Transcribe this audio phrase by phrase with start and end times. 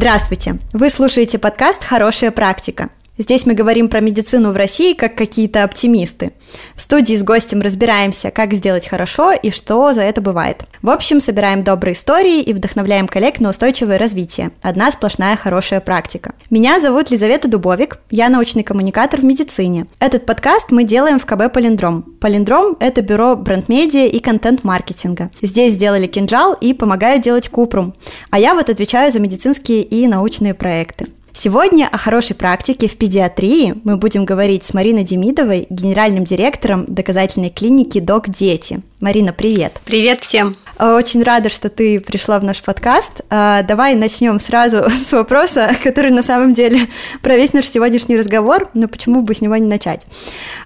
[0.00, 0.54] Здравствуйте!
[0.72, 2.88] Вы слушаете подкаст «Хорошая практика».
[3.20, 6.32] Здесь мы говорим про медицину в России как какие-то оптимисты.
[6.74, 10.62] В студии с гостем разбираемся, как сделать хорошо и что за это бывает.
[10.80, 14.52] В общем, собираем добрые истории и вдохновляем коллег на устойчивое развитие.
[14.62, 16.34] Одна сплошная хорошая практика.
[16.48, 19.86] Меня зовут Лизавета Дубовик, я научный коммуникатор в медицине.
[19.98, 22.02] Этот подкаст мы делаем в КБ «Полиндром».
[22.22, 25.30] «Полиндром»— это бюро бренд-медиа и контент-маркетинга.
[25.42, 27.92] Здесь сделали кинжал и помогают делать купрум.
[28.30, 31.08] А я вот отвечаю за медицинские и научные проекты.
[31.32, 37.50] Сегодня о хорошей практике в педиатрии мы будем говорить с Мариной Демидовой, генеральным директором доказательной
[37.50, 38.80] клиники «Док Дети».
[39.00, 39.80] Марина, привет!
[39.84, 40.56] Привет всем!
[40.78, 43.20] Очень рада, что ты пришла в наш подкаст.
[43.30, 46.88] А, давай начнем сразу с вопроса, который на самом деле
[47.22, 50.06] про весь наш сегодняшний разговор, но почему бы с него не начать?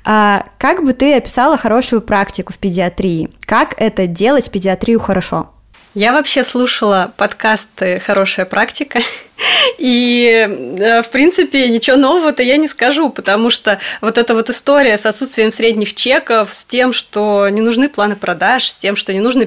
[0.05, 3.29] А, как бы ты описала хорошую практику в педиатрии?
[3.45, 5.51] Как это делать педиатрию хорошо?
[5.95, 8.99] Я вообще слушала подкасты «Хорошая практика»,
[9.79, 14.97] и, э, в принципе, ничего нового-то я не скажу, потому что вот эта вот история
[14.99, 19.21] с отсутствием средних чеков, с тем, что не нужны планы продаж, с тем, что не
[19.21, 19.47] нужно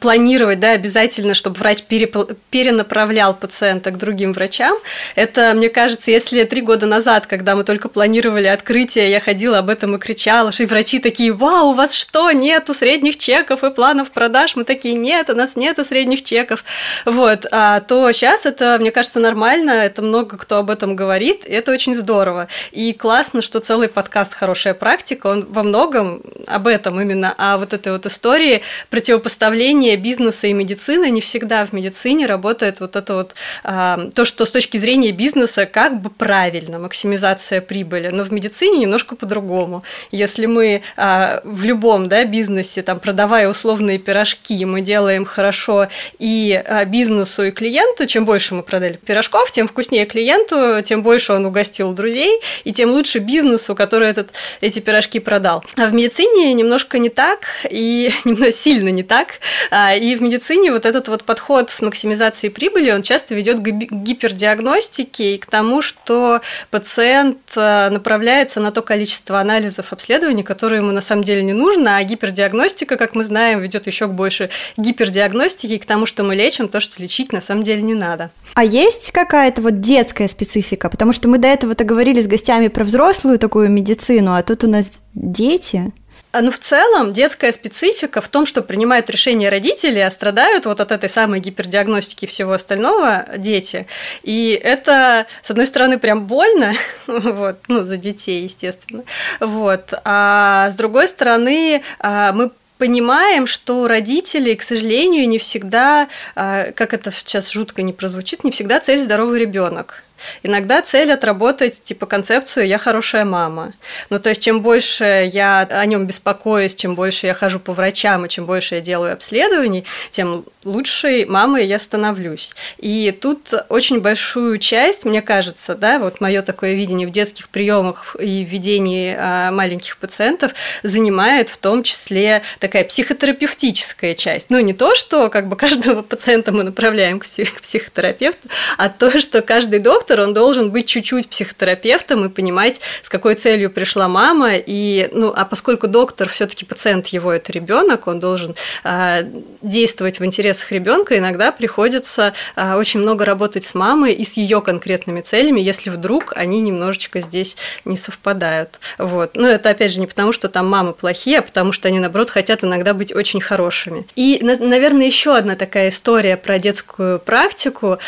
[0.00, 4.76] планировать да, обязательно, чтобы врач перенаправлял пациента к другим врачам,
[5.14, 9.70] это, мне кажется, если три года назад, когда мы только планировали открытие, я ходила об
[9.70, 14.10] этом и кричала, и врачи такие, вау, у вас что, нету средних чеков и планов
[14.10, 14.56] продаж?
[14.56, 16.64] Мы такие, нет, у нас нету средних чеков.
[17.04, 21.46] Вот, а то сейчас это, мне кажется, кажется, нормально, это много кто об этом говорит,
[21.46, 22.48] и это очень здорово.
[22.72, 27.72] И классно, что целый подкаст «Хорошая практика», он во многом об этом именно, а вот
[27.72, 33.34] этой вот истории противопоставления бизнеса и медицины, не всегда в медицине работает вот это вот
[33.62, 38.78] а, то, что с точки зрения бизнеса как бы правильно, максимизация прибыли, но в медицине
[38.78, 39.84] немножко по-другому.
[40.10, 45.86] Если мы а, в любом да, бизнесе, там, продавая условные пирожки, мы делаем хорошо
[46.18, 51.32] и а, бизнесу, и клиенту, чем больше мы продали пирожков, тем вкуснее клиенту, тем больше
[51.32, 54.30] он угостил друзей, и тем лучше бизнесу, который этот,
[54.60, 55.64] эти пирожки продал.
[55.76, 59.40] А в медицине немножко не так, и немного сильно не так.
[59.70, 63.62] А, и в медицине вот этот вот подход с максимизацией прибыли, он часто ведет к
[63.62, 66.40] гипердиагностике и к тому, что
[66.70, 71.96] пациент а, направляется на то количество анализов, обследований, которые ему на самом деле не нужно,
[71.96, 76.34] а гипердиагностика, как мы знаем, ведет еще к больше гипердиагностике и к тому, что мы
[76.34, 78.30] лечим то, что лечить на самом деле не надо.
[78.54, 80.88] А есть какая-то вот детская специфика?
[80.88, 84.68] Потому что мы до этого-то говорили с гостями про взрослую такую медицину, а тут у
[84.68, 85.92] нас дети.
[86.36, 90.80] А, ну, в целом, детская специфика в том, что принимают решения родители, а страдают вот
[90.80, 93.86] от этой самой гипердиагностики и всего остального дети.
[94.22, 96.74] И это, с одной стороны, прям больно,
[97.06, 99.04] вот, ну, за детей, естественно.
[99.40, 99.94] Вот.
[100.04, 106.94] А с другой стороны, а, мы понимаем, что родители, к сожалению, не всегда, а, как
[106.94, 110.02] это сейчас жутко не прозвучит, не всегда цель здоровый ребенок.
[110.42, 113.74] Иногда цель отработать типа концепцию «я хорошая мама».
[114.10, 118.26] Ну, то есть, чем больше я о нем беспокоюсь, чем больше я хожу по врачам,
[118.26, 122.54] и чем больше я делаю обследований, тем лучшей мамой я становлюсь.
[122.78, 128.16] И тут очень большую часть, мне кажется, да, вот мое такое видение в детских приемах
[128.18, 130.52] и введении а, маленьких пациентов
[130.82, 134.50] занимает в том числе такая психотерапевтическая часть.
[134.50, 139.42] Ну, не то, что как бы каждого пациента мы направляем к психотерапевту, а то, что
[139.42, 144.52] каждый доктор доктор, он должен быть чуть-чуть психотерапевтом и понимать, с какой целью пришла мама.
[144.54, 149.24] И, ну, а поскольку доктор все-таки пациент его это ребенок, он должен э,
[149.62, 154.60] действовать в интересах ребенка, иногда приходится э, очень много работать с мамой и с ее
[154.60, 158.78] конкретными целями, если вдруг они немножечко здесь не совпадают.
[158.98, 159.34] Вот.
[159.34, 162.30] Но это опять же не потому, что там мамы плохие, а потому что они, наоборот,
[162.30, 164.06] хотят иногда быть очень хорошими.
[164.14, 167.98] И, наверное, еще одна такая история про детскую практику.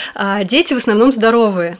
[0.45, 1.79] Дети в основном здоровые.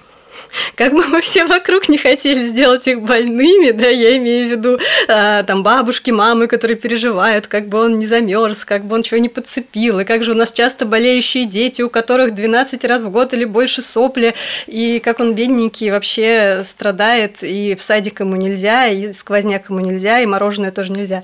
[0.75, 4.79] Как бы мы все вокруг не хотели сделать их больными, да, я имею в виду
[5.09, 9.19] а, там бабушки, мамы, которые переживают, как бы он не замерз, как бы он чего
[9.19, 13.11] не подцепил, и как же у нас часто болеющие дети, у которых 12 раз в
[13.11, 14.35] год или больше сопли,
[14.67, 20.21] и как он бедненький вообще страдает, и в садик ему нельзя, и сквозняк ему нельзя,
[20.21, 21.23] и мороженое тоже нельзя.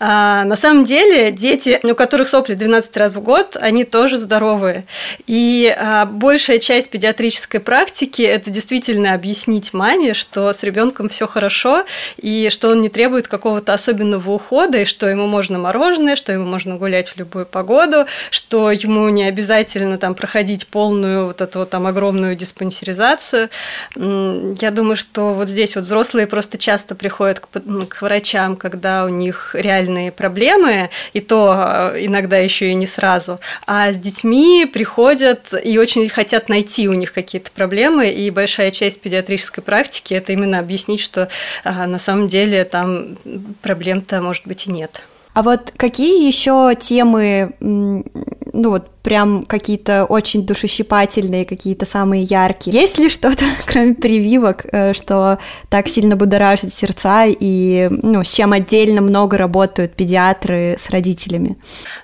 [0.00, 4.84] А на самом деле дети, у которых сопли 12 раз в год, они тоже здоровые.
[5.26, 11.26] И а, большая часть педиатрической практики– это действительно действительно объяснить маме, что с ребенком все
[11.26, 11.84] хорошо,
[12.16, 16.46] и что он не требует какого-то особенного ухода, и что ему можно мороженое, что ему
[16.46, 21.86] можно гулять в любую погоду, что ему не обязательно там проходить полную вот эту там
[21.86, 23.50] огромную диспансеризацию.
[23.96, 27.48] Я думаю, что вот здесь вот взрослые просто часто приходят к,
[27.88, 33.40] к врачам, когда у них реальные проблемы, и то э, иногда еще и не сразу.
[33.66, 39.00] А с детьми приходят и очень хотят найти у них какие-то проблемы, и большая часть
[39.00, 41.28] педиатрической практики это именно объяснить, что
[41.64, 43.16] а, на самом деле там
[43.62, 45.02] проблем-то может быть и нет.
[45.34, 52.80] А вот какие еще темы, ну вот прям какие-то очень душещипательные, какие-то самые яркие.
[52.80, 58.52] Есть ли что-то, кроме прививок, э, что так сильно будоражит сердца и ну, с чем
[58.52, 61.56] отдельно много работают педиатры с родителями?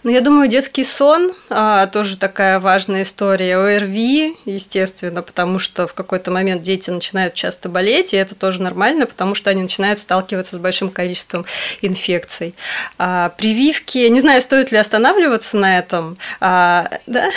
[0.02, 3.56] Ну, я думаю, детский сон а, тоже такая важная история.
[3.56, 9.06] ОРВИ, естественно, потому что в какой-то момент дети начинают часто болеть, и это тоже нормально,
[9.06, 11.46] потому что они начинают сталкиваться с большим количеством
[11.80, 12.54] инфекций.
[12.98, 17.30] А, прививки, не знаю, стоит ли останавливаться на этом, а, да.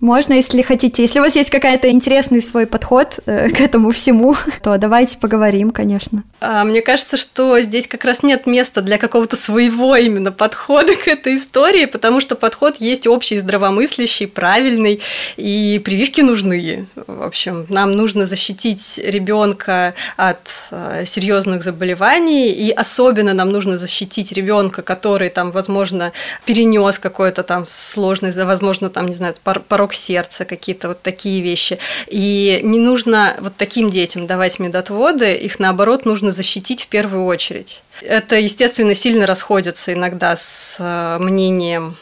[0.00, 1.02] Можно, если хотите.
[1.02, 5.70] Если у вас есть какая-то интересный свой подход э, к этому всему, то давайте поговорим,
[5.70, 6.22] конечно.
[6.40, 11.08] А, мне кажется, что здесь как раз нет места для какого-то своего именно подхода к
[11.08, 15.00] этой истории, потому что подход есть общий, здравомыслящий, правильный,
[15.36, 16.86] и прививки нужны.
[17.06, 20.40] В общем, нам нужно защитить ребенка от
[20.70, 26.12] э, серьезных заболеваний, и особенно нам нужно защитить ребенка, который там, возможно,
[26.44, 31.78] перенес какое-то там сложность, возможно, там, не знаю, порог порог сердца, какие-то вот такие вещи.
[32.08, 37.82] И не нужно вот таким детям давать медотводы, их наоборот нужно защитить в первую очередь.
[38.02, 41.96] Это, естественно, сильно расходится иногда с э, мнением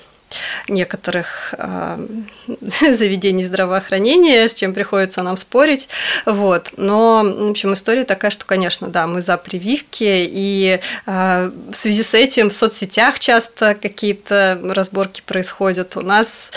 [0.68, 2.06] некоторых э,
[2.80, 5.88] заведений здравоохранения, с чем приходится нам спорить.
[6.26, 6.70] Вот.
[6.76, 12.02] Но, в общем, история такая, что, конечно, да, мы за прививки, и э, в связи
[12.02, 15.96] с этим в соцсетях часто какие-то разборки происходят.
[15.96, 16.52] У нас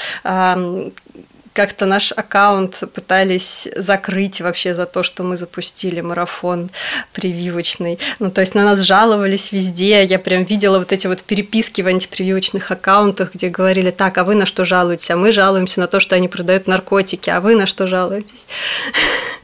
[1.57, 6.69] как-то наш аккаунт пытались закрыть вообще за то, что мы запустили марафон
[7.13, 7.97] прививочный.
[8.19, 10.03] Ну, то есть на нас жаловались везде.
[10.03, 14.35] Я прям видела вот эти вот переписки в антипрививочных аккаунтах, где говорили, так, а вы
[14.35, 15.09] на что жалуетесь?
[15.09, 18.45] А мы жалуемся на то, что они продают наркотики, а вы на что жалуетесь?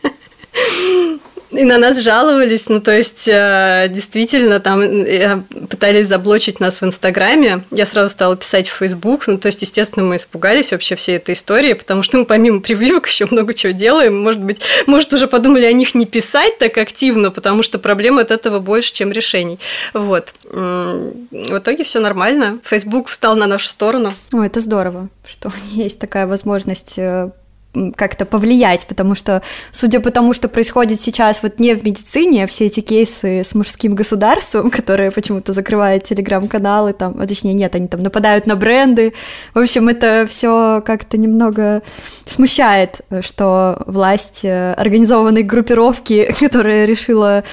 [1.53, 6.85] И на нас жаловались, ну, то есть, э, действительно, там э, пытались заблочить нас в
[6.85, 7.63] Инстаграме.
[7.69, 9.27] Я сразу стала писать в Фейсбук.
[9.27, 13.07] Ну, то есть, естественно, мы испугались вообще всей этой истории, потому что мы помимо прививок
[13.07, 14.19] еще много чего делаем.
[14.19, 18.31] Может быть, может, уже подумали о них не писать так активно, потому что проблем от
[18.31, 19.59] этого больше, чем решений.
[19.93, 20.33] Вот.
[20.43, 22.59] В итоге все нормально.
[22.63, 24.13] Фейсбук встал на нашу сторону.
[24.31, 27.29] О, это здорово, что есть такая возможность э,
[27.95, 29.41] как-то повлиять, потому что,
[29.71, 33.55] судя по тому, что происходит сейчас вот не в медицине, а все эти кейсы с
[33.55, 39.13] мужским государством, которые почему-то закрывают телеграм-каналы, там, а точнее нет, они там нападают на бренды,
[39.53, 41.81] в общем, это все как-то немного
[42.27, 47.43] смущает, что власть э, организованной группировки, которая решила,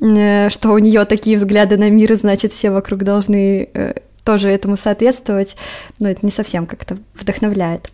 [0.00, 3.94] э, что у нее такие взгляды на мир, значит, все вокруг должны э,
[4.24, 5.56] тоже этому соответствовать,
[5.98, 7.90] но это не совсем как-то вдохновляет.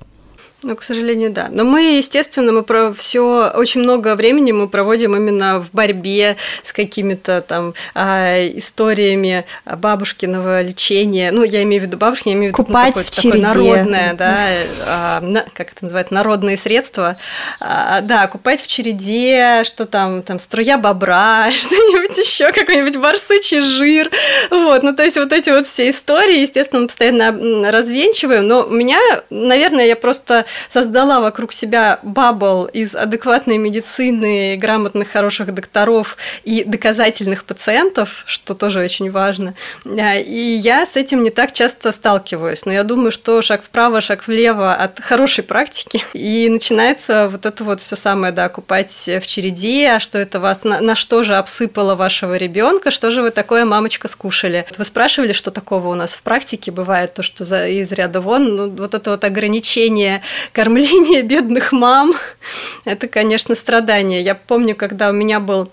[0.65, 1.49] Ну, к сожалению, да.
[1.51, 6.73] Но мы, естественно, мы про все очень много времени мы проводим именно в борьбе с
[6.73, 11.33] какими-то там а, историями бабушкиного лечения.
[11.33, 13.39] Ну, я имею в виду бабушки, я имею в виду Купать ну, в череде.
[13.39, 14.47] народное, да,
[14.87, 17.17] а, на, как это называется, народные средства.
[17.59, 24.11] А, да, купать в череде, что там, там струя бобра, что-нибудь еще, какой-нибудь барсучий жир.
[24.51, 28.47] Вот, ну, то есть вот эти вот все истории, естественно, мы постоянно развенчиваем.
[28.47, 35.53] Но у меня, наверное, я просто создала вокруг себя бабл из адекватной медицины, грамотных, хороших
[35.55, 39.55] докторов и доказательных пациентов, что тоже очень важно.
[39.85, 44.01] А, и я с этим не так часто сталкиваюсь, но я думаю, что шаг вправо,
[44.01, 49.27] шаг влево от хорошей практики, и начинается вот это вот все самое, да, купать в
[49.27, 53.31] череде, а что это вас, на, на что же обсыпало вашего ребенка, что же вы
[53.31, 54.67] такое, мамочка, скушали.
[54.77, 58.57] Вы спрашивали, что такого у нас в практике бывает, то, что за, из ряда вон,
[58.57, 60.23] ну, вот это вот ограничение
[60.53, 62.15] кормление бедных мам–
[62.85, 64.21] это, конечно, страдание.
[64.21, 65.71] Я помню, когда у меня был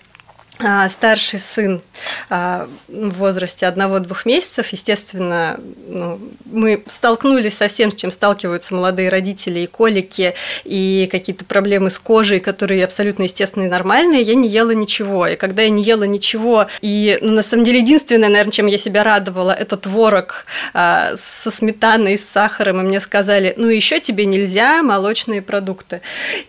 [0.88, 1.82] старший сын
[2.28, 9.08] а, в возрасте одного-двух месяцев, естественно, ну, мы столкнулись со всем, с чем сталкиваются молодые
[9.08, 14.48] родители, и колики, и какие-то проблемы с кожей, которые абсолютно естественные и нормальные, я не
[14.48, 15.26] ела ничего.
[15.26, 18.78] И когда я не ела ничего, и ну, на самом деле единственное, наверное, чем я
[18.78, 24.26] себя радовала, это творог а, со сметаной, с сахаром, и мне сказали, ну еще тебе
[24.26, 26.00] нельзя молочные продукты.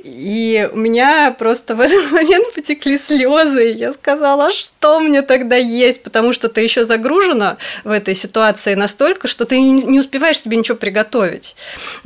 [0.03, 6.01] И у меня просто в этот момент потекли слезы, я сказала, что мне тогда есть,
[6.01, 10.75] потому что ты еще загружена в этой ситуации настолько, что ты не успеваешь себе ничего
[10.75, 11.55] приготовить.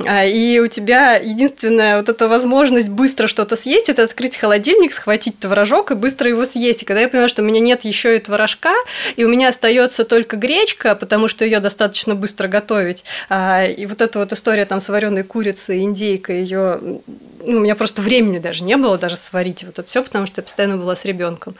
[0.06, 5.38] А, и у тебя единственная вот эта возможность быстро что-то съесть, это открыть холодильник, схватить
[5.38, 6.82] творожок и быстро его съесть.
[6.82, 8.74] И когда я поняла, что у меня нет еще и творожка,
[9.16, 14.02] и у меня остается только гречка, потому что ее достаточно быстро готовить, а, и вот
[14.02, 17.00] эта вот история там с вареной курицей, индейкой, ее
[17.44, 20.40] ну, у меня просто времени даже не было даже сварить вот это все, потому что
[20.40, 21.54] я постоянно была с ребенком.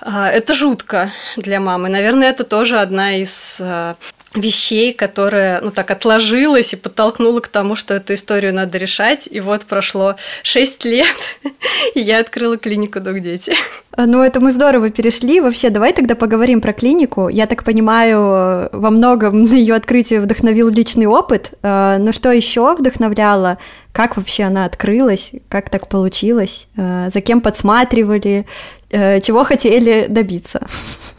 [0.00, 1.88] А, это жутко для мамы.
[1.88, 3.96] Наверное, это тоже одна из а,
[4.34, 9.28] вещей, которая, ну так, отложилась и подтолкнула к тому, что эту историю надо решать.
[9.30, 11.06] И вот прошло 6 лет,
[11.94, 13.54] и я открыла клинику «Док Дети».
[13.92, 15.40] А, ну, это мы здорово перешли.
[15.40, 17.28] Вообще, давай тогда поговорим про клинику.
[17.28, 21.52] Я так понимаю, во многом ее открытие вдохновил личный опыт.
[21.62, 23.58] Но что еще вдохновляло?
[23.92, 25.32] Как вообще она открылась?
[25.48, 26.68] Как так получилось?
[26.76, 28.46] За кем подсматривали?
[28.90, 30.66] Чего хотели добиться?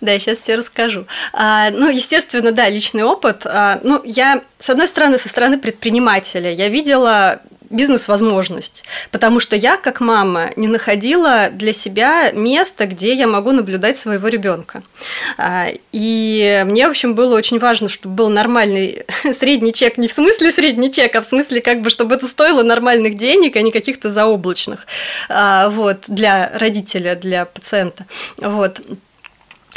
[0.00, 1.06] Да, я сейчас все расскажу.
[1.32, 3.42] А, ну, естественно, да, личный опыт.
[3.44, 7.40] А, ну, я, с одной стороны, со стороны предпринимателя, я видела
[7.74, 13.98] бизнес-возможность, потому что я, как мама, не находила для себя места, где я могу наблюдать
[13.98, 14.82] своего ребенка.
[15.36, 19.04] А, и мне, в общем, было очень важно, чтобы был нормальный
[19.38, 22.62] средний чек, не в смысле средний чек, а в смысле, как бы, чтобы это стоило
[22.62, 24.86] нормальных денег, а не каких-то заоблачных,
[25.28, 28.06] а, вот, для родителя, для пациента.
[28.38, 28.80] Вот.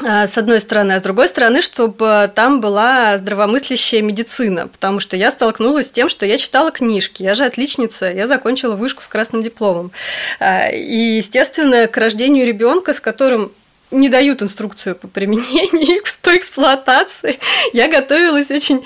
[0.06, 5.16] А, с одной стороны, а с другой стороны, чтобы там была здравомыслящая медицина, потому что
[5.16, 9.08] я столкнулась с тем, что я читала книжки, я же отличница, я закончила вышку с
[9.08, 9.92] красным дипломом.
[10.40, 13.52] А, и, естественно, к рождению ребенка, с которым
[13.92, 17.40] не дают инструкцию по применению, по эксплуатации.
[17.74, 18.84] Я готовилась очень,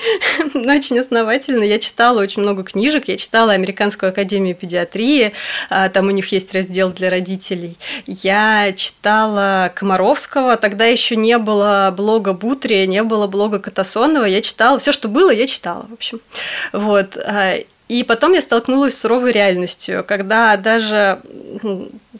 [0.53, 1.63] очень основательно.
[1.63, 3.07] Я читала очень много книжек.
[3.07, 5.33] Я читала Американскую академию педиатрии.
[5.69, 7.77] А, там у них есть раздел для родителей.
[8.05, 10.55] Я читала Комаровского.
[10.57, 14.25] Тогда еще не было блога Бутрия, не было блога Катасонова.
[14.25, 14.77] Я читала.
[14.79, 16.21] Все, что было, я читала, в общем.
[16.73, 17.17] Вот.
[17.17, 17.55] А,
[17.91, 21.21] и потом я столкнулась с суровой реальностью, когда даже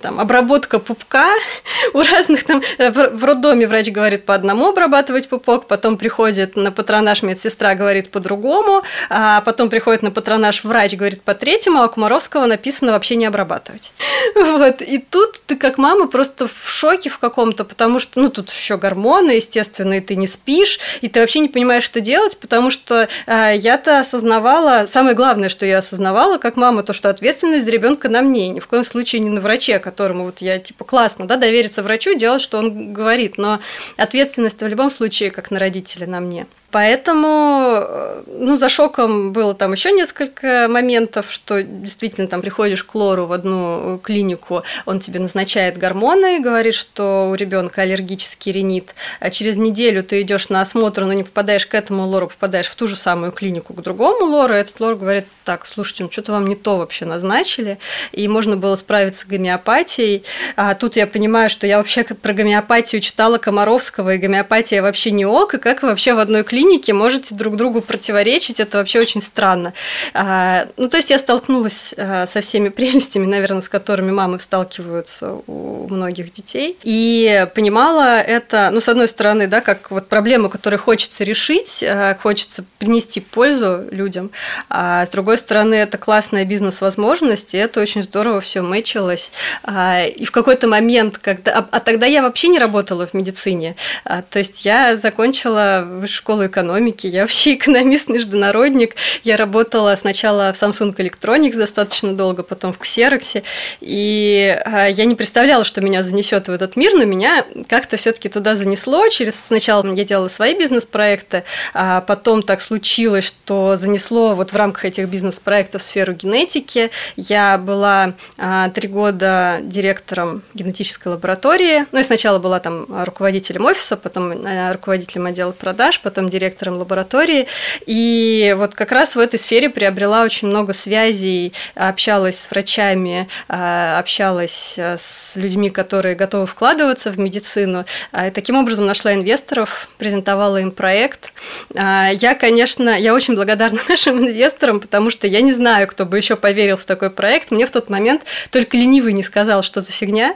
[0.02, 1.32] там, обработка пупка
[1.94, 7.24] у разных там в роддоме врач говорит по одному обрабатывать пупок, потом приходит на патронаж
[7.24, 12.46] медсестра говорит по-другому, а потом приходит на патронаж врач говорит по третьему, а у Комаровского
[12.46, 13.94] написано вообще не обрабатывать.
[14.36, 14.82] Вот.
[14.82, 18.78] И тут ты как мама просто в шоке в каком-то, потому что, ну, тут еще
[18.78, 23.08] гормоны, естественно, и ты не спишь, и ты вообще не понимаешь, что делать, потому что
[23.28, 28.10] э, я-то осознавала, самое главное, что я осознавала как мама, то, что ответственность за ребенка
[28.10, 31.36] на мне, ни в коем случае не на враче, которому вот я типа классно, да,
[31.36, 33.60] довериться врачу, делать, что он говорит, но
[33.98, 36.48] ответственность в любом случае как на родителя на мне.
[36.72, 42.96] Поэтому, э, ну, за шоком было там еще несколько моментов, что действительно там приходишь к
[42.96, 49.30] лору в одну клинику, он тебе назначает гормоны, говорит, что у ребенка аллергический ринит, а
[49.30, 52.88] через неделю ты идешь на осмотр, но не попадаешь к этому лору, попадаешь в ту
[52.88, 56.48] же самую клинику к другому лору, и этот лор говорит, так, слушайте, ну что-то вам
[56.48, 57.80] не то вообще назначили,
[58.14, 60.24] и можно было справиться с гомеопатией,
[60.56, 65.26] а тут я понимаю, что я вообще про гомеопатию читала Комаровского, и гомеопатия вообще не
[65.26, 69.22] ок, и как вообще в одной клинике клинике можете друг другу противоречить, это вообще очень
[69.22, 69.74] странно.
[70.14, 75.38] А, ну, то есть я столкнулась а, со всеми прелестями, наверное, с которыми мамы сталкиваются
[75.48, 80.80] у многих детей, и понимала это, ну, с одной стороны, да, как вот проблему, которую
[80.80, 84.32] хочется решить, а, хочется принести пользу людям,
[84.70, 89.32] а с другой стороны, это классная бизнес-возможность, и это очень здорово все мэчилось.
[89.68, 91.68] И в какой-то момент, когда...
[91.72, 97.08] А тогда я вообще не работала в медицине, то есть я закончила высшую школу экономики,
[97.08, 98.96] я вообще экономист-международник.
[99.24, 103.44] Я работала сначала в Samsung Electronics достаточно долго, потом в Xerox,
[103.82, 108.30] и а, я не представляла, что меня занесет в этот мир, но меня как-то все-таки
[108.30, 109.08] туда занесло.
[109.10, 111.44] Через сначала я делала свои бизнес-проекты,
[111.74, 116.92] а потом так случилось, что занесло вот в рамках этих бизнес-проектов сферу генетики.
[117.16, 121.86] Я была а, три года директором генетической лаборатории.
[121.92, 126.78] Ну и сначала была там руководителем офиса, потом а, руководителем отдела продаж, потом директором директором
[126.78, 127.48] лаборатории.
[127.86, 134.78] И вот как раз в этой сфере приобрела очень много связей, общалась с врачами, общалась
[134.78, 137.86] с людьми, которые готовы вкладываться в медицину.
[138.14, 141.32] И таким образом нашла инвесторов, презентовала им проект.
[141.76, 146.36] Я, конечно, я очень благодарна нашим инвесторам, потому что я не знаю, кто бы еще
[146.36, 147.52] поверил в такой проект.
[147.52, 150.36] Мне в тот момент только ленивый не сказал, что за фигня,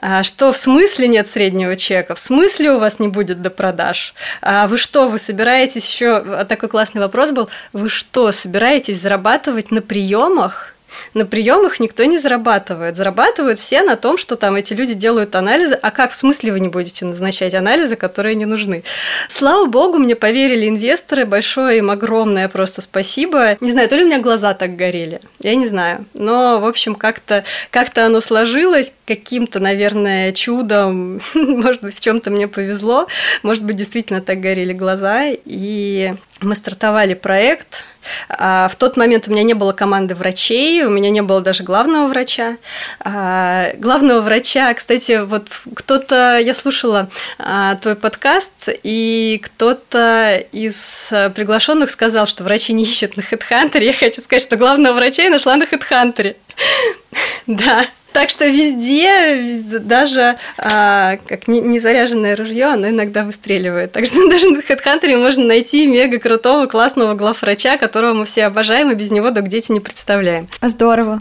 [0.00, 4.14] а что в смысле нет среднего чека, в смысле у вас не будет до продаж.
[4.42, 5.35] А вы что, вы собираетесь
[5.76, 10.75] еще, такой классный вопрос был, вы что, собираетесь зарабатывать на приемах?
[11.14, 12.96] На приемах никто не зарабатывает.
[12.96, 15.74] Зарабатывают все на том, что там эти люди делают анализы.
[15.74, 18.84] А как в смысле вы не будете назначать анализы, которые не нужны?
[19.28, 21.24] Слава богу, мне поверили инвесторы.
[21.24, 23.56] Большое им огромное просто спасибо.
[23.60, 25.20] Не знаю, то ли у меня глаза так горели.
[25.40, 26.04] Я не знаю.
[26.14, 31.20] Но, в общем, как-то как оно сложилось каким-то, наверное, чудом.
[31.34, 33.06] Может быть, в чем-то мне повезло.
[33.42, 35.24] Может быть, действительно так горели глаза.
[35.44, 37.84] И мы стартовали проект.
[38.28, 41.62] А, в тот момент у меня не было команды врачей, у меня не было даже
[41.62, 42.56] главного врача.
[43.00, 47.08] А, главного врача, кстати, вот кто-то, я слушала
[47.38, 48.50] а, твой подкаст,
[48.82, 53.82] и кто-то из приглашенных сказал, что врачи не ищут на HeadHunter.
[53.82, 56.36] Я хочу сказать, что главного врача я нашла на HeadHunter.
[57.46, 57.86] Да.
[58.16, 63.92] Так что везде, даже а, как незаряженное ружье, оно иногда выстреливает.
[63.92, 68.90] Так что даже на HeadHunter можно найти мега крутого, классного главврача, которого мы все обожаем,
[68.90, 70.48] и без него до где-то не представляем.
[70.62, 71.20] Здорово.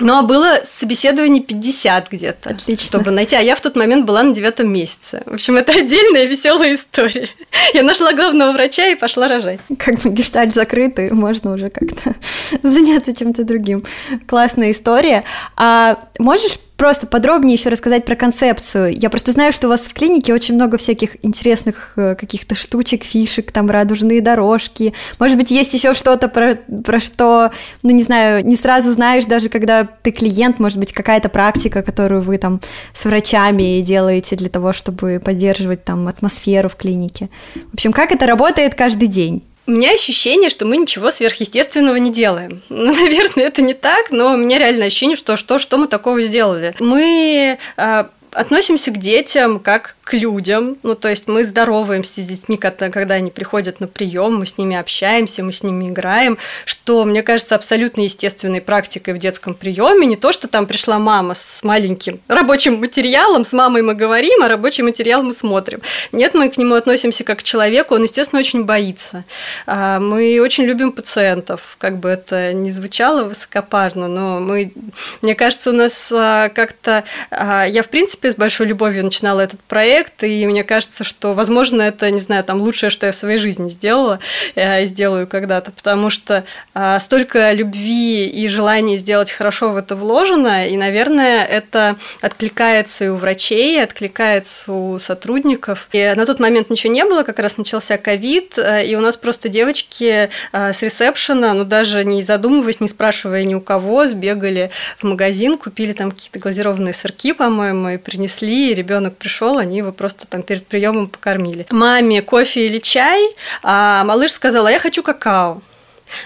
[0.00, 2.86] Ну, а было собеседований 50 где-то, Отлично.
[2.86, 3.34] чтобы найти.
[3.36, 5.22] А я в тот момент была на девятом месяце.
[5.26, 7.28] В общем, это отдельная веселая история.
[7.74, 9.60] Я нашла главного врача и пошла рожать.
[9.78, 12.14] Как бы гештальт закрытый, можно уже как-то
[12.62, 13.84] заняться чем-то другим.
[14.26, 15.24] Классная история.
[15.56, 18.96] А можешь просто подробнее еще рассказать про концепцию.
[18.96, 23.02] Я просто знаю, что у вас в клинике очень много всяких интересных э, каких-то штучек,
[23.02, 24.94] фишек, там радужные дорожки.
[25.18, 26.54] Может быть, есть еще что-то про,
[26.84, 27.50] про что,
[27.82, 32.22] ну не знаю, не сразу знаешь, даже когда ты клиент, может быть, какая-то практика, которую
[32.22, 32.60] вы там
[32.94, 37.28] с врачами делаете для того, чтобы поддерживать там атмосферу в клинике.
[37.72, 39.42] В общем, как это работает каждый день?
[39.68, 42.62] У меня ощущение, что мы ничего сверхъестественного не делаем.
[42.70, 46.22] Ну, наверное, это не так, но у меня реально ощущение, что что, что мы такого
[46.22, 46.74] сделали.
[46.78, 50.78] Мы а, относимся к детям как к людям.
[50.82, 54.74] Ну, то есть мы здороваемся с детьми, когда они приходят на прием, мы с ними
[54.74, 60.06] общаемся, мы с ними играем, что, мне кажется, абсолютно естественной практикой в детском приеме.
[60.06, 64.48] Не то, что там пришла мама с маленьким рабочим материалом, с мамой мы говорим, а
[64.48, 65.82] рабочий материал мы смотрим.
[66.10, 69.24] Нет, мы к нему относимся как к человеку, он, естественно, очень боится.
[69.66, 74.72] А, мы очень любим пациентов, как бы это ни звучало высокопарно, но мы,
[75.20, 77.04] мне кажется, у нас а, как-то...
[77.30, 81.34] А, я, в принципе, с большой любовью начинала этот проект, проект, и мне кажется, что,
[81.34, 84.20] возможно, это, не знаю, там лучшее, что я в своей жизни сделала
[84.54, 90.68] и сделаю когда-то, потому что а, столько любви и желания сделать хорошо в это вложено,
[90.68, 95.88] и, наверное, это откликается и у врачей, откликается у сотрудников.
[95.92, 99.48] И на тот момент ничего не было, как раз начался ковид, и у нас просто
[99.48, 105.04] девочки а, с ресепшена, ну даже не задумываясь, не спрашивая ни у кого, сбегали в
[105.04, 110.26] магазин, купили там какие-то глазированные сырки, по-моему, и принесли, и ребенок пришел, они его просто
[110.26, 111.66] там перед приемом покормили.
[111.70, 113.22] Маме кофе или чай,
[113.62, 115.62] а малыш сказал, а я хочу какао.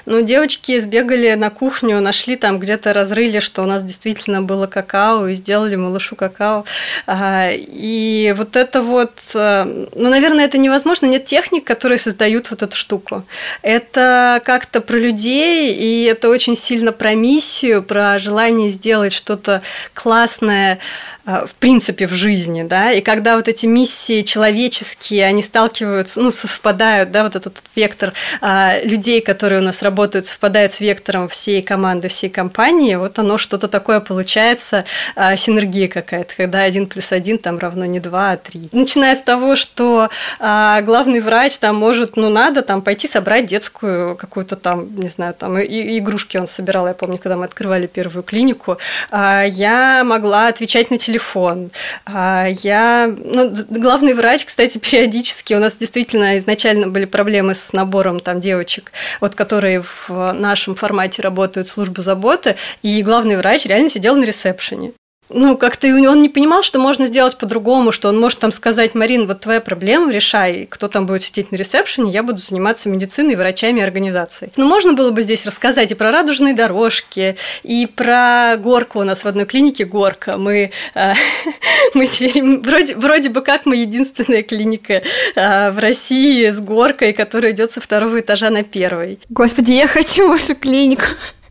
[0.06, 5.28] Ну, девочки сбегали на кухню, нашли там где-то разрыли, что у нас действительно было какао,
[5.28, 6.64] и сделали малышу какао.
[7.06, 11.06] А, и вот это вот, э, ну, наверное, это невозможно.
[11.06, 13.24] Нет техник, которые создают вот эту штуку.
[13.62, 19.62] Это как-то про людей, и это очень сильно про миссию, про желание сделать что-то
[19.94, 20.78] классное,
[21.24, 27.12] в принципе в жизни, да, и когда вот эти миссии человеческие, они сталкиваются, ну, совпадают,
[27.12, 32.08] да, вот этот вектор а, людей, которые у нас работают, совпадает с вектором всей команды,
[32.08, 37.58] всей компании, вот оно что-то такое получается, а, синергия какая-то, когда один плюс один там
[37.58, 38.68] равно не два, а три.
[38.72, 40.08] Начиная с того, что
[40.40, 45.58] главный врач там может, ну, надо там пойти собрать детскую какую-то там, не знаю, там
[45.58, 48.78] и, игрушки он собирал, я помню, когда мы открывали первую клинику,
[49.12, 51.70] я могла отвечать на телефон телефон.
[52.06, 58.20] А, я, ну, главный врач, кстати, периодически у нас действительно изначально были проблемы с набором
[58.20, 63.90] там девочек, вот которые в нашем формате работают в службу заботы, и главный врач реально
[63.90, 64.92] сидел на ресепшене.
[65.34, 69.26] Ну, как-то он не понимал, что можно сделать по-другому, что он может там сказать, Марин,
[69.26, 73.80] вот твоя проблема, решай, кто там будет сидеть на ресепшене, я буду заниматься медициной, врачами
[73.80, 74.52] и организацией.
[74.56, 79.24] Ну, можно было бы здесь рассказать и про радужные дорожки, и про горку у нас
[79.24, 80.36] в одной клинике горка.
[80.36, 81.12] Мы, э,
[81.94, 85.02] мы теперь, вроде, вроде бы как мы единственная клиника
[85.34, 89.18] э, в России с горкой, которая идет со второго этажа на первый.
[89.28, 91.04] Господи, я хочу вашу клинику.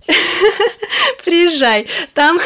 [1.25, 1.87] Приезжай.
[2.13, 2.39] Там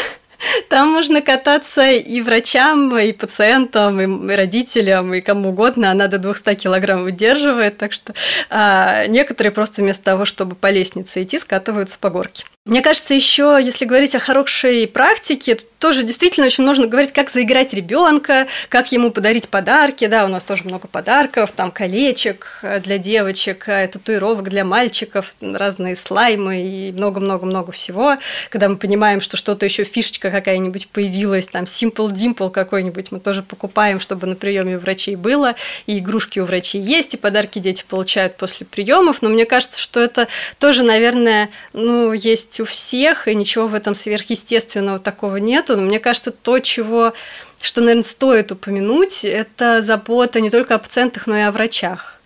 [0.69, 5.91] там можно кататься и врачам, и пациентам, и родителям, и кому угодно.
[5.91, 8.13] Она до 200 килограмм выдерживает, так что
[8.49, 12.45] а, некоторые просто вместо того, чтобы по лестнице идти, скатываются по горке.
[12.65, 17.75] Мне кажется, еще, если говорить о хорошей практике, тоже действительно очень нужно говорить, как заиграть
[17.75, 20.07] ребенка, как ему подарить подарки.
[20.07, 26.63] Да, у нас тоже много подарков, там колечек для девочек, татуировок для мальчиков, разные слаймы
[26.63, 28.17] и много-много-много всего.
[28.49, 33.43] Когда мы понимаем, что что-то еще фишечка какая-нибудь появилась, там Simple Dimple какой-нибудь, мы тоже
[33.43, 35.53] покупаем, чтобы на приеме у врачей было,
[35.85, 39.21] и игрушки у врачей есть, и подарки дети получают после приемов.
[39.21, 43.75] Но мне кажется, что это тоже, наверное, ну, есть есть у всех, и ничего в
[43.75, 45.75] этом сверхъестественного такого нету.
[45.75, 47.13] Но мне кажется, то, чего,
[47.59, 52.19] что, наверное, стоит упомянуть, это забота не только о пациентах, но и о врачах.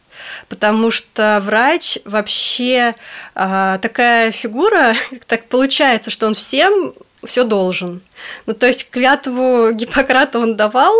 [0.47, 2.93] Потому что врач вообще
[3.33, 4.93] а, такая фигура,
[5.27, 8.01] так получается, что он всем все должен.
[8.45, 10.93] Ну, то есть клятву Гиппократа он давал,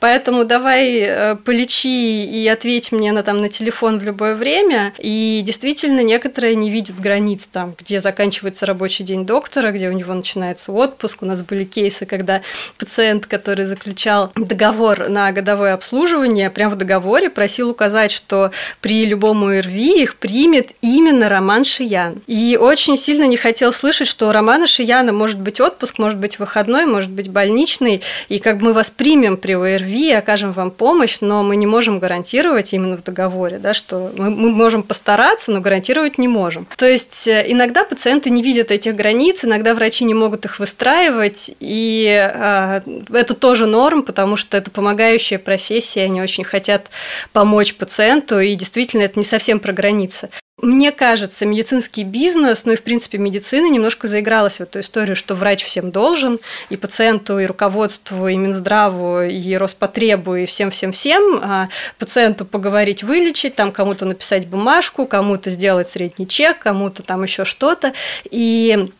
[0.00, 4.92] Поэтому давай э, полечи и ответь мне на, там, на телефон в любое время.
[4.98, 10.14] И действительно, некоторые не видят границ там, где заканчивается рабочий день доктора, где у него
[10.14, 11.22] начинается отпуск.
[11.22, 12.42] У нас были кейсы, когда
[12.78, 19.44] пациент, который заключал договор на годовое обслуживание, прямо в договоре просил указать, что при любом
[19.44, 22.22] ОРВИ их примет именно Роман Шиян.
[22.26, 26.38] И очень сильно не хотел слышать, что у Романа Шияна может быть отпуск, может быть
[26.38, 31.42] выходной, может быть больничный, и как мы вас примем при ОРВИ, окажем вам помощь, но
[31.42, 36.18] мы не можем гарантировать именно в договоре, да, что мы, мы можем постараться, но гарантировать
[36.18, 36.66] не можем.
[36.76, 41.50] То есть э, иногда пациенты не видят этих границ, иногда врачи не могут их выстраивать,
[41.60, 42.80] и э,
[43.12, 46.86] это тоже норм, потому что это помогающая профессия, они очень хотят
[47.32, 50.30] помочь пациенту, и действительно это не совсем про границы.
[50.62, 55.34] Мне кажется, медицинский бизнес, ну и в принципе медицина немножко заигралась в эту историю, что
[55.34, 56.38] врач всем должен,
[56.70, 63.70] и пациенту, и руководству, и Минздраву, и Роспотребу, и всем-всем-всем, а пациенту поговорить, вылечить, там
[63.70, 67.92] кому-то написать бумажку, кому-то сделать средний чек, кому-то там еще что-то.
[68.30, 68.90] И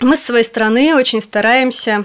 [0.00, 2.04] мы с своей стороны очень стараемся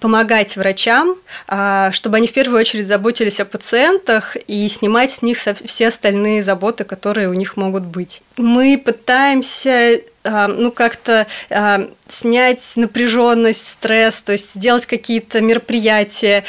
[0.00, 5.38] помогать врачам, а, чтобы они в первую очередь заботились о пациентах и снимать с них
[5.64, 8.22] все остальные заботы, которые у них могут быть.
[8.36, 16.44] Мы пытаемся а, ну, как-то а, снять напряженность, стресс, то есть сделать какие-то мероприятия.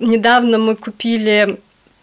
[0.00, 1.58] Недавно мы купили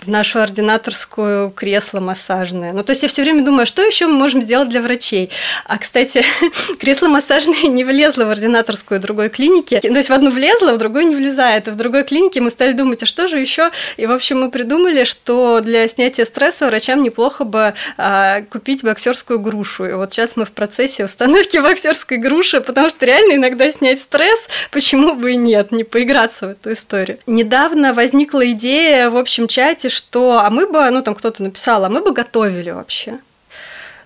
[0.05, 2.73] в нашу ординаторскую кресло массажное.
[2.73, 5.29] Ну, то есть я все время думаю, что еще мы можем сделать для врачей.
[5.65, 6.23] А, кстати,
[6.79, 9.79] кресло массажное не влезло в ординаторскую другой клинике.
[9.79, 11.67] То есть в одну влезло, в другую не влезает.
[11.67, 13.71] И в другой клинике мы стали думать, а что же еще?
[13.97, 19.39] И, в общем, мы придумали, что для снятия стресса врачам неплохо бы а, купить боксерскую
[19.39, 19.85] грушу.
[19.85, 24.47] И вот сейчас мы в процессе установки боксерской груши, потому что реально иногда снять стресс,
[24.71, 27.19] почему бы и нет, не поиграться в эту историю.
[27.27, 31.89] Недавно возникла идея в общем чате, что а мы бы, ну там кто-то написал, а
[31.89, 33.19] мы бы готовили вообще.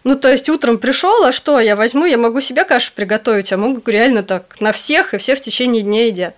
[0.03, 3.57] Ну, то есть утром пришел, а что, я возьму, я могу себе кашу приготовить, а
[3.57, 6.35] могу реально так на всех, и все в течение дня едят.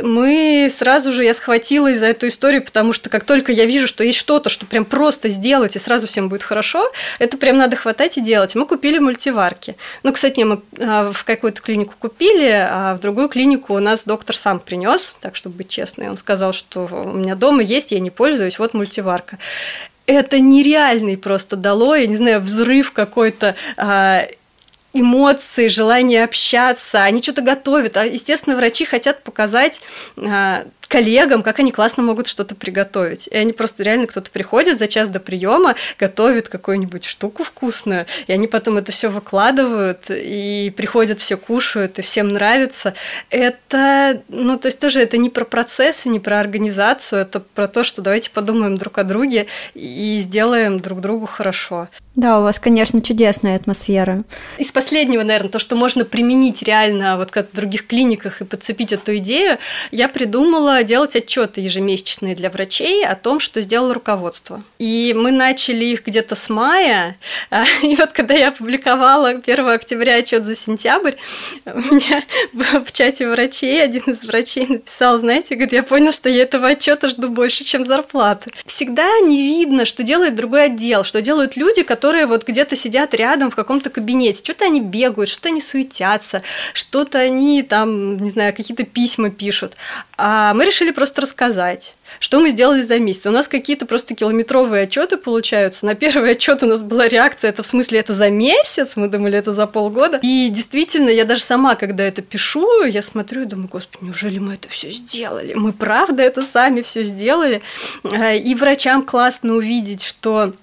[0.00, 4.04] Мы сразу же, я схватилась за эту историю, потому что как только я вижу, что
[4.04, 8.16] есть что-то, что прям просто сделать, и сразу всем будет хорошо, это прям надо хватать
[8.16, 8.54] и делать.
[8.54, 9.76] Мы купили мультиварки.
[10.02, 14.36] Ну, кстати, мы а, в какую-то клинику купили, а в другую клинику у нас доктор
[14.36, 16.08] сам принес, так, чтобы быть честной.
[16.08, 19.38] Он сказал, что у меня дома есть, я не пользуюсь, вот мультиварка
[20.06, 24.26] это нереальный просто дало, я не знаю, взрыв какой-то а,
[24.92, 27.96] эмоции, желание общаться, они что-то готовят.
[27.96, 29.80] А, естественно, врачи хотят показать
[30.16, 33.28] а, коллегам, как они классно могут что-то приготовить.
[33.28, 38.32] И они просто реально кто-то приходит за час до приема, готовит какую-нибудь штуку вкусную, и
[38.32, 42.94] они потом это все выкладывают, и приходят, все кушают, и всем нравится.
[43.30, 47.84] Это, ну, то есть тоже это не про процессы, не про организацию, это про то,
[47.84, 51.88] что давайте подумаем друг о друге и сделаем друг другу хорошо.
[52.16, 54.24] Да, у вас, конечно, чудесная атмосфера.
[54.58, 58.92] Из последнего, наверное, то, что можно применить реально вот как в других клиниках и подцепить
[58.92, 59.58] эту идею,
[59.92, 64.62] я придумала стала делать отчеты ежемесячные для врачей о том, что сделало руководство.
[64.78, 67.16] И мы начали их где-то с мая.
[67.50, 71.14] А, и вот когда я опубликовала 1 октября отчет за сентябрь,
[71.66, 72.22] у меня
[72.84, 77.08] в чате врачей один из врачей написал, знаете, говорит, я понял, что я этого отчета
[77.08, 78.50] жду больше, чем зарплаты.
[78.66, 83.50] Всегда не видно, что делает другой отдел, что делают люди, которые вот где-то сидят рядом
[83.50, 84.38] в каком-то кабинете.
[84.38, 89.74] Что-то они бегают, что-то они суетятся, что-то они там, не знаю, какие-то письма пишут.
[90.16, 91.94] А мы решили просто рассказать.
[92.18, 93.26] Что мы сделали за месяц?
[93.26, 95.84] У нас какие-то просто километровые отчеты получаются.
[95.84, 99.38] На первый отчет у нас была реакция, это в смысле это за месяц, мы думали,
[99.38, 100.18] это за полгода.
[100.22, 104.54] И действительно, я даже сама, когда это пишу, я смотрю и думаю, господи, неужели мы
[104.54, 105.54] это все сделали?
[105.54, 107.62] Мы правда это сами все сделали?
[108.04, 110.54] Э, и врачам классно увидеть, что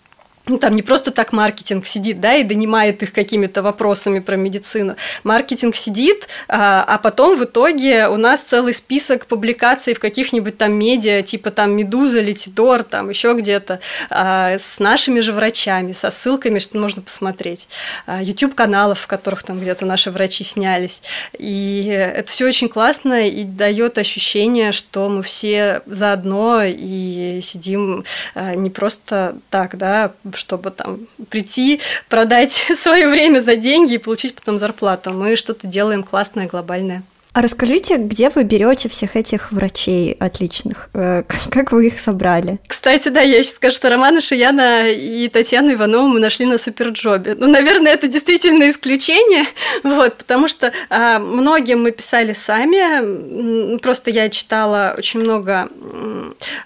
[0.48, 4.96] ну, там не просто так маркетинг сидит, да, и донимает их какими-то вопросами про медицину.
[5.24, 10.74] Маркетинг сидит, а, а потом в итоге у нас целый список публикаций в каких-нибудь там
[10.74, 13.80] медиа, типа там «Медуза», «Летидор», там еще где-то,
[14.10, 17.68] а, с нашими же врачами, со ссылками, что можно посмотреть.
[18.06, 21.02] А, YouTube-каналов, в которых там где-то наши врачи снялись.
[21.38, 28.06] И это все очень классно и дает ощущение, что мы все заодно и сидим
[28.36, 34.58] не просто так, да, чтобы там прийти, продать свое время за деньги и получить потом
[34.58, 35.12] зарплату.
[35.12, 37.04] Мы что-то делаем классное, глобальное.
[37.38, 40.90] А расскажите, где вы берете всех этих врачей отличных?
[40.96, 41.22] Э,
[41.52, 42.58] как вы их собрали?
[42.66, 47.36] Кстати, да, я сейчас скажу, что Романа Шияна и Татьяну Иванову мы нашли на Суперджобе.
[47.36, 49.46] Ну, наверное, это действительно исключение,
[49.84, 53.78] вот, потому что а, многим мы писали сами.
[53.78, 55.70] Просто я читала очень много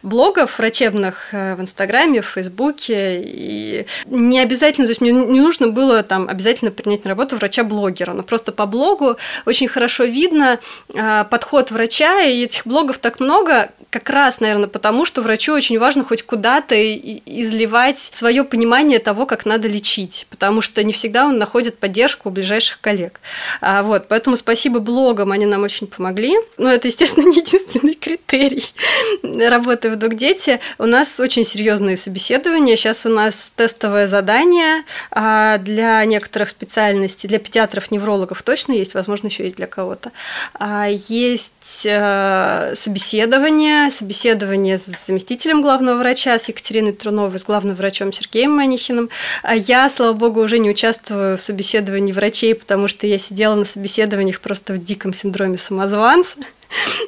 [0.04, 5.68] блогов врачебных э, в Инстаграме, в Фейсбуке, и не обязательно, то есть мне не нужно
[5.68, 10.60] было там обязательно принять на работу врача-блогера, но просто по блогу очень хорошо видно,
[11.30, 16.04] подход врача, и этих блогов так много, как раз, наверное, потому что врачу очень важно
[16.04, 21.78] хоть куда-то изливать свое понимание того, как надо лечить, потому что не всегда он находит
[21.78, 23.20] поддержку у ближайших коллег.
[23.60, 26.36] А, вот, поэтому спасибо блогам, они нам очень помогли.
[26.58, 28.64] Но это, естественно, не единственный критерий
[29.50, 30.60] работы в Докдете.
[30.78, 32.76] У нас очень серьезные собеседования.
[32.76, 39.28] Сейчас у нас тестовое задание а для некоторых специальностей, для педиатров, неврологов точно есть, возможно,
[39.28, 40.12] еще есть для кого-то.
[40.54, 48.12] А, есть э, собеседование, собеседование с заместителем главного врача, с Екатериной Труновой, с главным врачом
[48.14, 49.10] Сергеем Манихиным.
[49.44, 53.66] А я, слава богу, уже не участвую в собеседовании врачей, потому что я сидела на
[53.66, 56.38] собеседованиях просто в диком синдроме самозванца.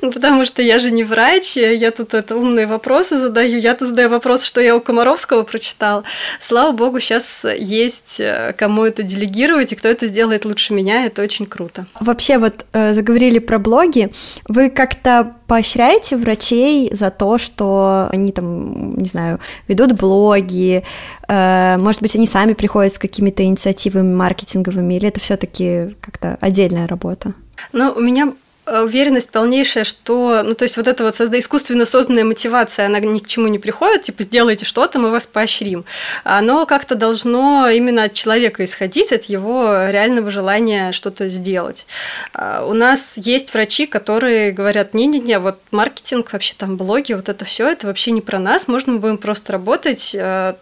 [0.02, 3.58] Ну, потому что я же не врач, я тут это умные вопросы задаю.
[3.58, 6.04] Я-то задаю вопрос, что я у Комаровского прочитала.
[6.40, 11.22] Слава богу, сейчас есть э, кому это делегировать, и кто это сделает лучше меня, это
[11.22, 11.86] очень круто.
[12.00, 14.12] Вообще вот э, заговорили про блоги.
[14.48, 20.84] Вы как-то поощряете врачей за то, что они там, не знаю, ведут блоги,
[21.28, 26.88] э, может быть, они сами приходят с какими-то инициативами маркетинговыми, или это все-таки как-то отдельная
[26.88, 27.34] работа?
[27.72, 28.34] Ну, у меня
[28.82, 33.28] уверенность полнейшая, что, ну, то есть вот эта вот искусственно созданная мотивация, она ни к
[33.28, 35.86] чему не приходит, типа, сделайте что-то, мы вас поощрим.
[36.24, 41.86] Оно как-то должно именно от человека исходить, от его реального желания что-то сделать.
[42.34, 47.46] А, у нас есть врачи, которые говорят, не-не-не, вот маркетинг, вообще там блоги, вот это
[47.46, 50.56] все, это вообще не про нас, можно мы будем просто работать, э,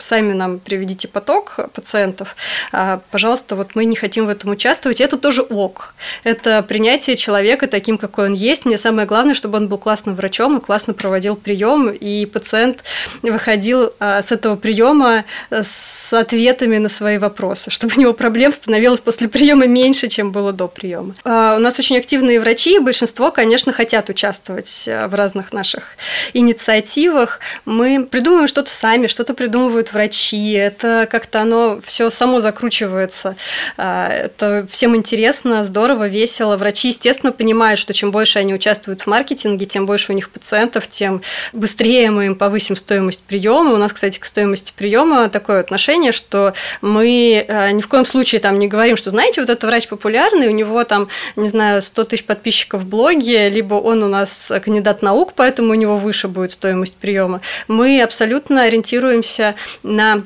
[0.00, 2.36] сами нам приведите поток пациентов,
[2.72, 5.94] а, пожалуйста, вот мы не хотим в этом участвовать, это тоже ок,
[6.24, 8.64] это принятие человека человека таким, какой он есть.
[8.64, 12.82] Мне самое главное, чтобы он был классным врачом и классно проводил прием, и пациент
[13.22, 19.00] выходил а, с этого приема с ответами на свои вопросы, чтобы у него проблем становилось
[19.00, 21.14] после приема меньше, чем было до приема.
[21.24, 25.96] А, у нас очень активные врачи, и большинство, конечно, хотят участвовать а, в разных наших
[26.32, 27.40] инициативах.
[27.64, 30.52] Мы придумываем что-то сами, что-то придумывают врачи.
[30.52, 33.36] Это как-то оно все само закручивается.
[33.76, 36.56] Это всем интересно, здорово, весело.
[36.56, 40.88] Врачи, естественно, понимают, что чем больше они участвуют в маркетинге, тем больше у них пациентов,
[40.88, 43.72] тем быстрее мы им повысим стоимость приема.
[43.72, 48.40] У нас, кстати, к стоимости приема такое отношение, что мы э, ни в коем случае
[48.40, 52.04] там не говорим, что, знаете, вот этот врач популярный, у него там, не знаю, 100
[52.04, 56.52] тысяч подписчиков в блоге, либо он у нас кандидат наук, поэтому у него выше будет
[56.52, 57.40] стоимость приема.
[57.68, 60.22] Мы абсолютно ориентируемся на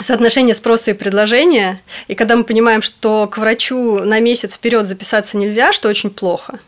[0.00, 5.36] соотношение спроса и предложения, и когда мы понимаем, что к врачу на месяц вперед записаться
[5.36, 6.60] нельзя, что очень плохо,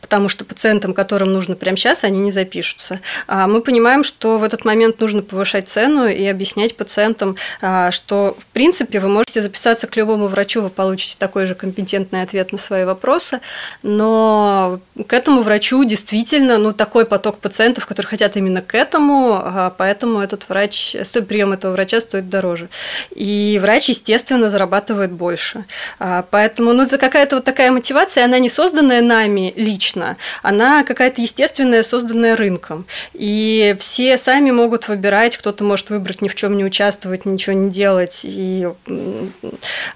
[0.00, 3.00] потому что пациентам, которым нужно прямо сейчас, они не запишутся.
[3.26, 8.36] А мы понимаем, что в этот момент нужно повышать цену и объяснять пациентам, а, что,
[8.38, 12.58] в принципе, вы можете записаться к любому врачу, вы получите такой же компетентный ответ на
[12.58, 13.40] свои вопросы,
[13.82, 19.74] но к этому врачу действительно ну, такой поток пациентов, которые хотят именно к этому, а,
[19.76, 22.68] поэтому этот врач, стоит прием этого врача стоит дороже.
[23.10, 25.64] И врач, естественно, зарабатывает больше.
[25.98, 31.20] А, поэтому ну, это какая-то вот такая мотивация, она не созданная нами лично, она какая-то
[31.22, 32.86] естественная, созданная рынком.
[33.12, 37.70] И все сами могут выбирать, кто-то может выбрать ни в чем не участвовать, ничего не
[37.70, 38.68] делать и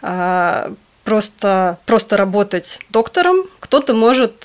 [0.03, 0.73] а,
[1.05, 4.45] просто, просто работать доктором, кто-то может,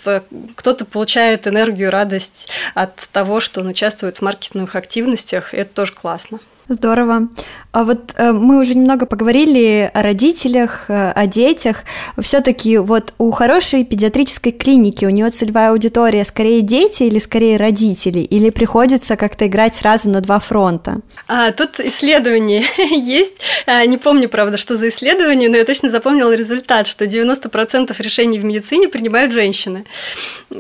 [0.56, 5.94] кто-то получает энергию, радость от того, что он участвует в маркетинговых активностях, и это тоже
[5.94, 6.40] классно.
[6.68, 7.28] Здорово.
[7.74, 11.84] А вот э, мы уже немного поговорили о родителях, э, о детях.
[12.22, 18.20] Все-таки вот у хорошей педиатрической клиники у нее целевая аудитория скорее дети или скорее родители,
[18.20, 21.00] или приходится как-то играть сразу на два фронта?
[21.30, 23.36] А, тут исследование есть.
[23.66, 28.38] А, не помню, правда, что за исследование, но я точно запомнила результат, что 90% решений
[28.38, 29.86] в медицине принимают женщины.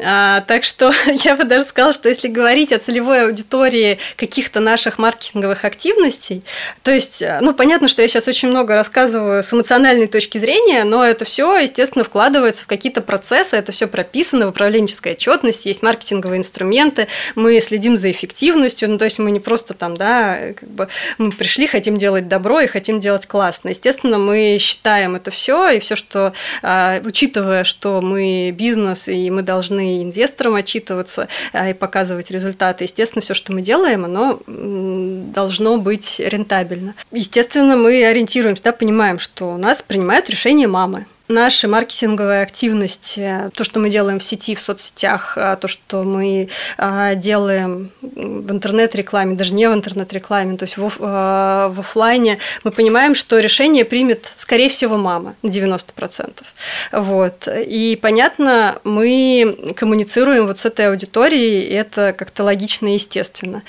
[0.01, 0.93] А, так что
[1.25, 6.43] я бы даже сказала, что если говорить о целевой аудитории каких-то наших маркетинговых активностей,
[6.83, 10.83] то есть, э, ну, понятно, что я сейчас очень много рассказываю с эмоциональной точки зрения,
[10.83, 15.83] но это все, естественно, вкладывается в какие-то процессы, это все прописано в управленческой отчетности, есть
[15.83, 20.69] маркетинговые инструменты, мы следим за эффективностью, ну, то есть мы не просто там, да, как
[20.69, 23.69] бы мы пришли, хотим делать добро и хотим делать классно.
[23.69, 29.41] Естественно, мы считаем это все, и все, что, а, учитывая, что мы бизнес, и мы
[29.41, 36.19] должны инвесторам отчитываться а, и показывать результаты, естественно, все, что мы делаем, оно должно быть
[36.19, 36.93] рентабельно.
[37.11, 43.63] Естественно, мы ориентируемся, да, понимаем, что у нас принимают решение мамы наши маркетинговые активности, то,
[43.63, 49.35] что мы делаем в сети, в соцсетях, а, то, что мы а, делаем в интернет-рекламе,
[49.35, 54.31] даже не в интернет-рекламе, то есть в, а, в офлайне, мы понимаем, что решение примет,
[54.35, 56.43] скорее всего, мама на 90%.
[56.91, 57.47] Вот.
[57.47, 63.63] И, понятно, мы коммуницируем вот с этой аудиторией, и это как-то логично и естественно.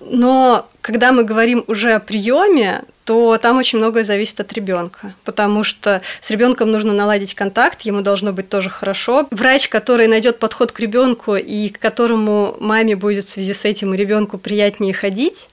[0.00, 5.64] Но когда мы говорим уже о приеме, то там очень многое зависит от ребенка, потому
[5.64, 9.26] что с ребенком нужно наладить контакт, ему должно быть тоже хорошо.
[9.30, 13.94] Врач, который найдет подход к ребенку и к которому маме будет в связи с этим
[13.94, 15.48] ребенку приятнее ходить,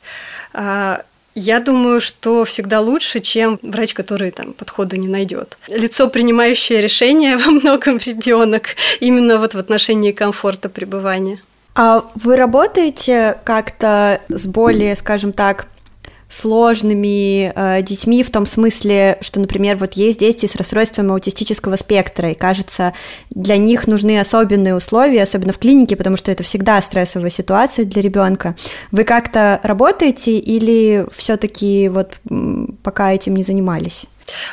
[0.53, 1.03] а,
[1.35, 5.57] я думаю, что всегда лучше, чем врач, который там подхода не найдет.
[5.67, 11.39] Лицо, принимающее решение во многом ребенок, именно вот в отношении комфорта пребывания.
[11.75, 15.67] А вы работаете как-то с более, скажем так,
[16.29, 22.31] сложными э, детьми в том смысле, что, например, вот есть дети с расстройством аутистического спектра,
[22.31, 22.93] и кажется,
[23.31, 28.01] для них нужны особенные условия, особенно в клинике, потому что это всегда стрессовая ситуация для
[28.01, 28.55] ребенка.
[28.91, 32.19] Вы как-то работаете или все-таки вот
[32.83, 34.05] пока этим не занимались?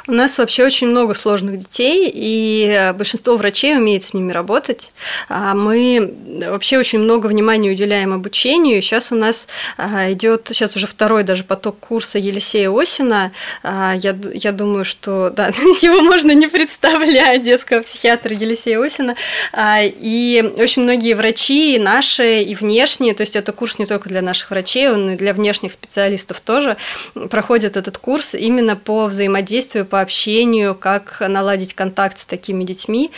[0.06, 4.90] У нас вообще очень много сложных детей, и э, большинство врачей умеет с ними работать.
[5.28, 6.14] А мы
[6.46, 8.82] вообще очень много внимания уделяем обучению.
[8.82, 13.32] Сейчас у нас а, идет, сейчас уже второй даже поток курса Елисея Осина.
[13.62, 15.48] А, я, я думаю, что да,
[15.82, 19.16] его можно не представлять, детского психиатра Елисея Осина.
[19.56, 24.50] И очень многие врачи, наши и внешние, то есть это курс не только для наших
[24.50, 26.76] врачей, он и для внешних специалистов тоже,
[27.30, 33.10] проходят этот курс именно по взаимодействию взаимодействию, по общению, как наладить контакт с такими детьми.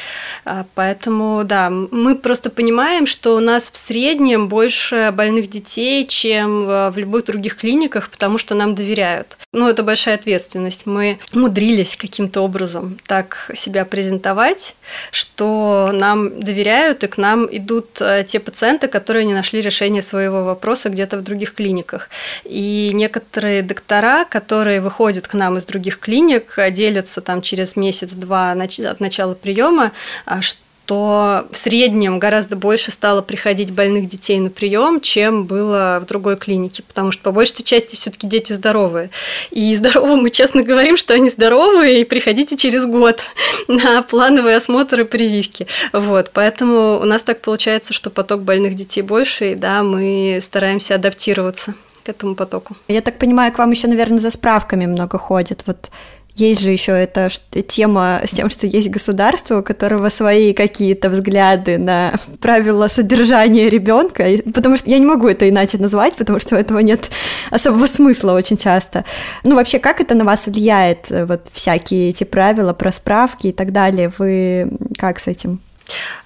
[0.45, 6.67] А, поэтому, да, мы просто понимаем, что у нас в среднем больше больных детей, чем
[6.67, 9.37] в любых других клиниках, потому что нам доверяют.
[9.53, 10.87] Ну, это большая ответственность.
[10.87, 14.75] Мы умудрились каким-то образом так себя презентовать,
[15.11, 20.45] что нам доверяют, и к нам идут э, те пациенты, которые не нашли решение своего
[20.45, 22.11] вопроса где-то в других клиниках.
[22.45, 28.53] И некоторые доктора, которые выходят к нам из других клиник, клиник делятся там через месяц-два
[28.53, 29.93] от начала приема,
[30.25, 36.07] а что в среднем гораздо больше стало приходить больных детей на прием, чем было в
[36.07, 39.11] другой клинике, потому что по большей части все-таки дети здоровые.
[39.51, 43.21] И здоровым мы честно говорим, что они здоровые, и приходите через год
[43.69, 45.67] на плановые осмотры и прививки.
[45.93, 50.95] Вот, поэтому у нас так получается, что поток больных детей больше, и да, мы стараемся
[50.95, 51.75] адаптироваться
[52.09, 52.75] к этому потоку.
[52.89, 55.65] Я так понимаю, к вам еще, наверное, за справками много ходят.
[55.67, 55.91] Вот
[56.39, 57.29] есть же еще эта
[57.67, 64.25] тема с тем, что есть государство, у которого свои какие-то взгляды на правила содержания ребенка,
[64.55, 67.11] потому что я не могу это иначе назвать, потому что у этого нет
[67.51, 69.05] особого смысла очень часто.
[69.43, 73.73] Ну, вообще, как это на вас влияет, вот всякие эти правила про справки и так
[73.73, 74.13] далее?
[74.19, 75.61] Вы как с этим?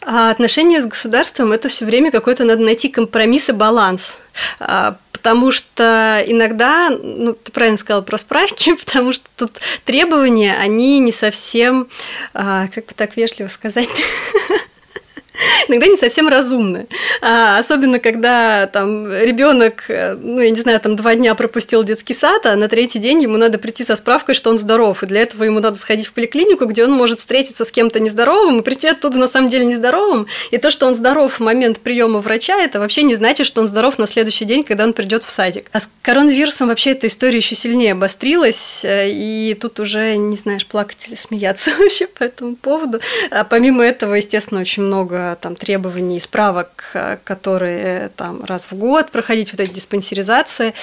[0.04, 4.18] А отношения с государством это все время какой-то надо найти компромисс и баланс.
[5.22, 11.12] Потому что иногда, ну, ты правильно сказала про справки, потому что тут требования, они не
[11.12, 11.88] совсем,
[12.34, 13.88] а, как бы так вежливо сказать,
[15.68, 16.86] иногда не совсем разумны.
[17.20, 22.46] А, особенно, когда там ребенок, ну, я не знаю, там два дня пропустил детский сад,
[22.46, 25.02] а на третий день ему надо прийти со справкой, что он здоров.
[25.02, 28.60] И для этого ему надо сходить в поликлинику, где он может встретиться с кем-то нездоровым
[28.60, 30.26] и прийти оттуда на самом деле нездоровым.
[30.50, 33.68] И то, что он здоров в момент приема врача, это вообще не значит, что он
[33.68, 35.66] здоров на следующий день, когда он придет в садик.
[35.72, 40.66] А с коронавирусом вообще эта история еще сильнее обострилась, э, и тут уже не знаешь,
[40.66, 43.00] плакать или смеяться вообще по этому поводу.
[43.30, 49.10] А помимо этого, естественно, очень много там требований справок, э, которые там раз в год
[49.10, 50.74] проходить вот эти диспансеризации.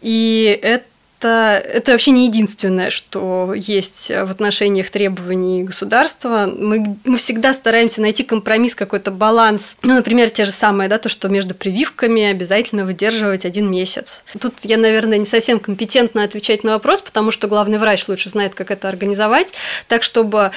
[0.00, 0.84] И это
[1.18, 6.48] это, это вообще не единственное, что есть в отношениях требований государства.
[6.52, 9.76] Мы, мы всегда стараемся найти компромисс, какой-то баланс.
[9.82, 14.22] Ну, например, те же самые, да, то, что между прививками обязательно выдерживать один месяц.
[14.40, 18.54] Тут я, наверное, не совсем компетентно отвечать на вопрос, потому что главный врач лучше знает,
[18.54, 19.52] как это организовать,
[19.88, 20.52] так, чтобы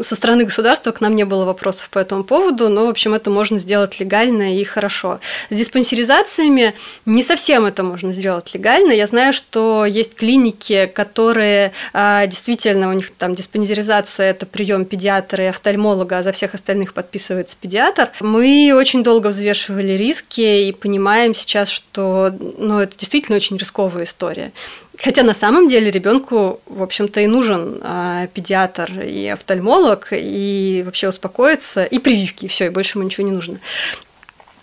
[0.00, 3.30] со стороны государства к нам не было вопросов по этому поводу, но, в общем, это
[3.30, 5.20] можно сделать легально и хорошо.
[5.50, 6.74] С диспансеризациями
[7.06, 8.92] не совсем это можно сделать легально.
[8.92, 15.44] Я знаю, что есть клиники, которые а, действительно, у них там диспансеризация– это прием педиатра
[15.44, 18.10] и офтальмолога, а за всех остальных подписывается педиатр.
[18.20, 24.52] Мы очень долго взвешивали риски и понимаем сейчас, что ну, это действительно очень рисковая история.
[24.98, 31.08] Хотя на самом деле ребенку, в общем-то, и нужен а, педиатр и офтальмолог, и вообще
[31.08, 33.58] успокоиться, и прививки, и все, и больше ему ничего не нужно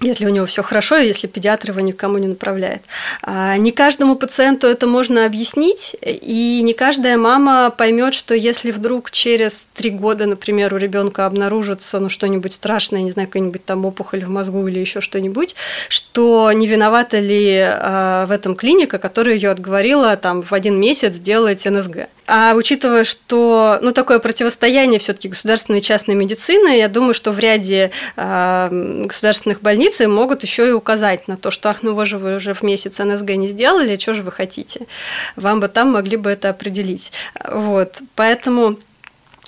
[0.01, 2.81] если у него все хорошо, и если педиатр его никому не направляет.
[3.21, 9.11] А, не каждому пациенту это можно объяснить, и не каждая мама поймет, что если вдруг
[9.11, 14.25] через три года, например, у ребенка обнаружится ну, что-нибудь страшное, не знаю, какая-нибудь там опухоль
[14.25, 15.55] в мозгу или еще что-нибудь,
[15.87, 21.15] что не виновата ли а, в этом клиника, которая ее отговорила там в один месяц
[21.15, 22.07] делать НСГ.
[22.27, 27.39] А учитывая, что ну, такое противостояние все-таки государственной и частной медицины, я думаю, что в
[27.39, 32.17] ряде э, государственных больниц могут еще и указать на то, что ах, ну вы же
[32.17, 34.87] вы уже в месяц НСГ не сделали, что же вы хотите?
[35.35, 37.11] Вам бы там могли бы это определить.
[37.49, 37.99] Вот.
[38.15, 38.77] Поэтому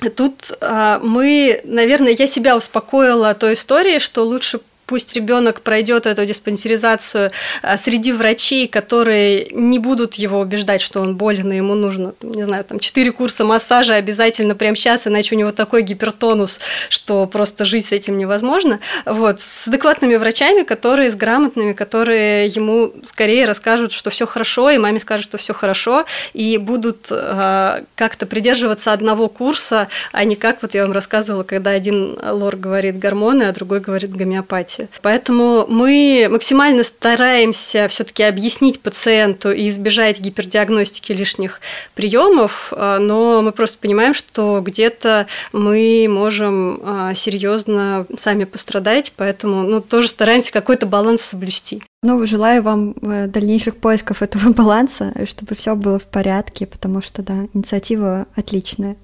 [0.09, 6.25] Тут э, мы, наверное, я себя успокоила той историей, что лучше пусть ребенок пройдет эту
[6.25, 7.31] диспансеризацию
[7.61, 12.43] а, среди врачей, которые не будут его убеждать, что он болен, и ему нужно, не
[12.43, 16.59] знаю, там, 4 курса массажа обязательно прямо сейчас, иначе у него такой гипертонус,
[16.89, 18.79] что просто жить с этим невозможно.
[19.05, 24.77] Вот, с адекватными врачами, которые, с грамотными, которые ему скорее расскажут, что все хорошо, и
[24.77, 30.61] маме скажут, что все хорошо, и будут э, как-то придерживаться одного курса, а не как
[30.61, 34.89] вот я вам рассказывала, когда один лор говорит гормоны, а другой говорит гомеопатия работе.
[35.01, 41.61] Поэтому мы максимально стараемся все-таки объяснить пациенту и избежать гипердиагностики лишних
[41.95, 49.63] приемов, а, но мы просто понимаем, что где-то мы можем а, серьезно сами пострадать, поэтому
[49.63, 51.84] ну, тоже стараемся какой-то баланс соблюсти.
[52.05, 57.21] Ну, желаю вам э, дальнейших поисков этого баланса, чтобы все было в порядке, потому что,
[57.21, 58.97] да, инициатива отличная.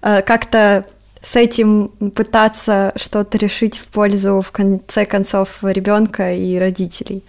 [0.00, 0.86] Э, как-то
[1.24, 7.24] с этим пытаться что-то решить в пользу, в конце концов, ребенка и родителей.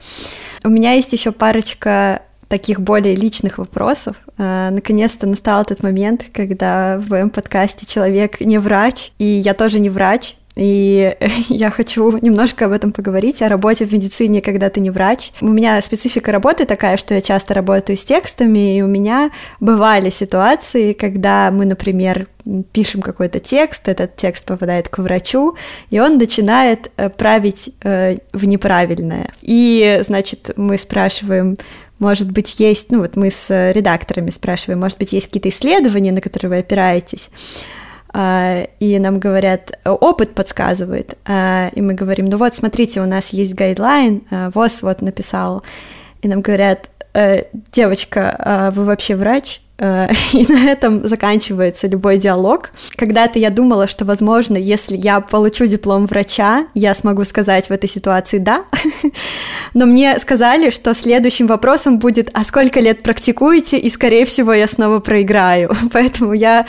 [0.63, 4.17] У меня есть еще парочка таких более личных вопросов.
[4.37, 9.79] Э, наконец-то настал этот момент, когда в моем подкасте человек не врач, и я тоже
[9.79, 11.15] не врач, и
[11.49, 15.31] я хочу немножко об этом поговорить, о работе в медицине, когда ты не врач.
[15.41, 20.09] У меня специфика работы такая, что я часто работаю с текстами, и у меня бывали
[20.09, 22.27] ситуации, когда мы, например,
[22.71, 25.55] пишем какой-то текст, этот текст попадает к врачу,
[25.89, 29.31] и он начинает э, править э, в неправильное.
[29.41, 31.57] И, значит, мы спрашиваем,
[31.97, 36.21] может быть, есть, ну вот мы с редакторами спрашиваем, может быть, есть какие-то исследования, на
[36.21, 37.29] которые вы опираетесь.
[38.17, 43.33] А, и нам говорят, опыт подсказывает, а, и мы говорим, ну вот, смотрите, у нас
[43.33, 45.63] есть гайдлайн, а, ВОЗ вот написал,
[46.21, 47.43] и нам говорят, «Э,
[47.73, 49.61] девочка, вы вообще врач?
[49.77, 52.71] И на этом заканчивается любой диалог.
[52.95, 57.89] Когда-то я думала, что, возможно, если я получу диплом врача, я смогу сказать в этой
[57.89, 58.63] ситуации «да».
[59.73, 64.67] Но мне сказали, что следующим вопросом будет «а сколько лет практикуете?» И, скорее всего, я
[64.67, 65.73] снова проиграю.
[65.91, 66.65] Поэтому я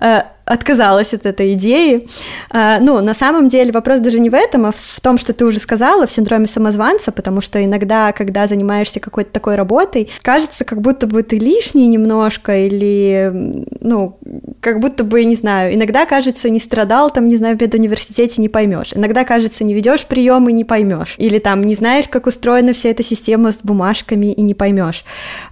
[0.00, 0.20] э,
[0.50, 2.08] отказалась от этой идеи.
[2.50, 5.44] А, ну, на самом деле вопрос даже не в этом, а в том, что ты
[5.44, 10.80] уже сказала, в синдроме самозванца, потому что иногда, когда занимаешься какой-то такой работой, кажется, как
[10.80, 14.18] будто бы ты лишний немножко или, ну,
[14.60, 18.48] как будто бы, не знаю, иногда кажется, не страдал, там, не знаю, в медуниверситете не
[18.48, 18.90] поймешь.
[18.94, 21.14] Иногда кажется, не ведешь прием и не поймешь.
[21.18, 25.04] Или там не знаешь, как устроена вся эта система с бумажками и не поймешь.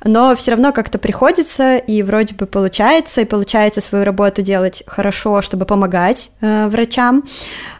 [0.03, 5.43] Но все равно как-то приходится, и вроде бы получается, и получается свою работу делать хорошо,
[5.43, 7.25] чтобы помогать э, врачам.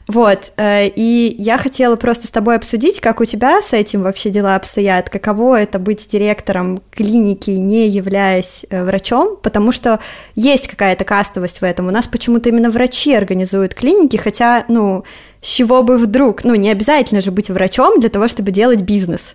[0.07, 4.31] Вот, э, и я хотела просто с тобой обсудить, как у тебя с этим вообще
[4.31, 10.01] дела обстоят, каково это быть директором клиники, не являясь э, врачом, потому что
[10.35, 11.89] есть какая-то кастовость в этом.
[11.89, 15.05] У нас почему-то именно врачи организуют клиники, хотя, ну,
[15.43, 16.43] с чего бы вдруг?
[16.45, 19.35] Ну, не обязательно же быть врачом для того, чтобы делать бизнес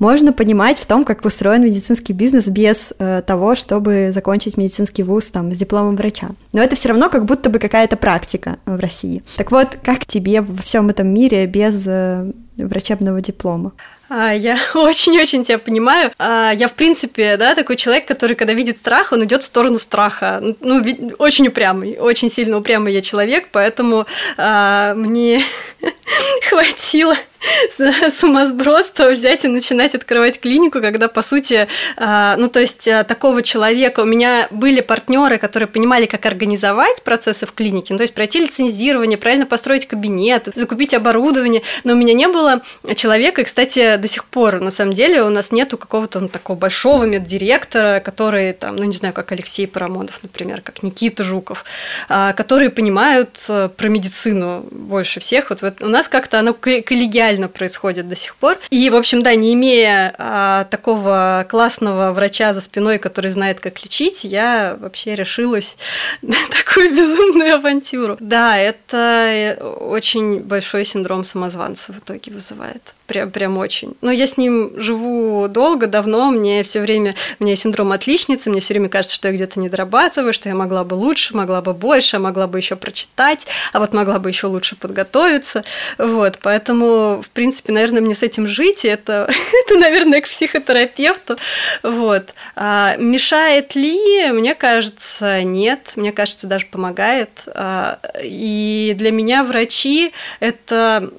[0.00, 5.26] можно понимать в том, как устроен медицинский бизнес без э, того, чтобы закончить медицинский вуз
[5.26, 6.30] там с дипломом врача.
[6.52, 9.22] Но это все равно как будто бы какая-то практика в России.
[9.36, 13.72] Так вот, как тебе во всем этом мире без э, врачебного диплома?
[14.08, 16.10] А, я очень-очень тебя понимаю.
[16.18, 19.78] А, я, в принципе, да, такой человек, который, когда видит страх, он идет в сторону
[19.78, 20.42] страха.
[20.60, 20.84] Ну,
[21.18, 25.42] очень упрямый, очень сильно упрямый я человек, поэтому а, мне
[26.48, 27.14] хватило
[28.12, 33.42] сумасбродство взять и начинать открывать клинику, когда, по сути, а, ну, то есть а, такого
[33.42, 38.14] человека, у меня были партнеры, которые понимали, как организовать процессы в клинике, ну, то есть
[38.14, 42.62] пройти лицензирование, правильно построить кабинет, закупить оборудование, но у меня не было
[42.94, 46.56] человека, и, кстати, до сих пор, на самом деле, у нас нету какого-то ну, такого
[46.56, 51.64] большого меддиректора, который, там, ну, не знаю, как Алексей Парамонов, например, как Никита Жуков,
[52.08, 55.50] а, которые понимают э, про медицину больше всех.
[55.50, 58.58] Вот, вот у нас как-то оно коллегиально реально происходит до сих пор.
[58.70, 63.82] И, в общем, да, не имея а, такого классного врача за спиной, который знает, как
[63.82, 65.76] лечить, я вообще решилась
[66.22, 68.16] на такую безумную авантюру.
[68.20, 73.96] Да, это очень большой синдром самозванца в итоге вызывает прям, прям очень.
[74.02, 78.60] Но я с ним живу долго, давно, мне все время, у меня синдром отличницы, мне
[78.60, 81.74] все время кажется, что я где-то не дорабатываю, что я могла бы лучше, могла бы
[81.74, 85.64] больше, могла бы еще прочитать, а вот могла бы еще лучше подготовиться.
[85.98, 89.28] Вот, поэтому, в принципе, наверное, мне с этим жить, и это,
[89.66, 91.36] это наверное, к психотерапевту.
[91.82, 92.32] Вот.
[92.54, 94.30] А мешает ли?
[94.30, 95.94] Мне кажется, нет.
[95.96, 97.30] Мне кажется, даже помогает.
[97.48, 101.10] А, и для меня врачи это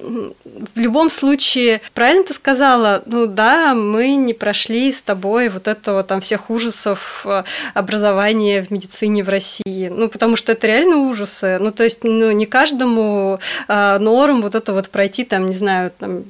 [0.74, 6.02] в любом случае правильно ты сказала, ну да, мы не прошли с тобой вот этого
[6.02, 11.58] там всех ужасов э, образования в медицине в России, ну потому что это реально ужасы,
[11.60, 15.92] ну то есть ну, не каждому а, норм вот это вот пройти там, не знаю,
[15.98, 16.24] там,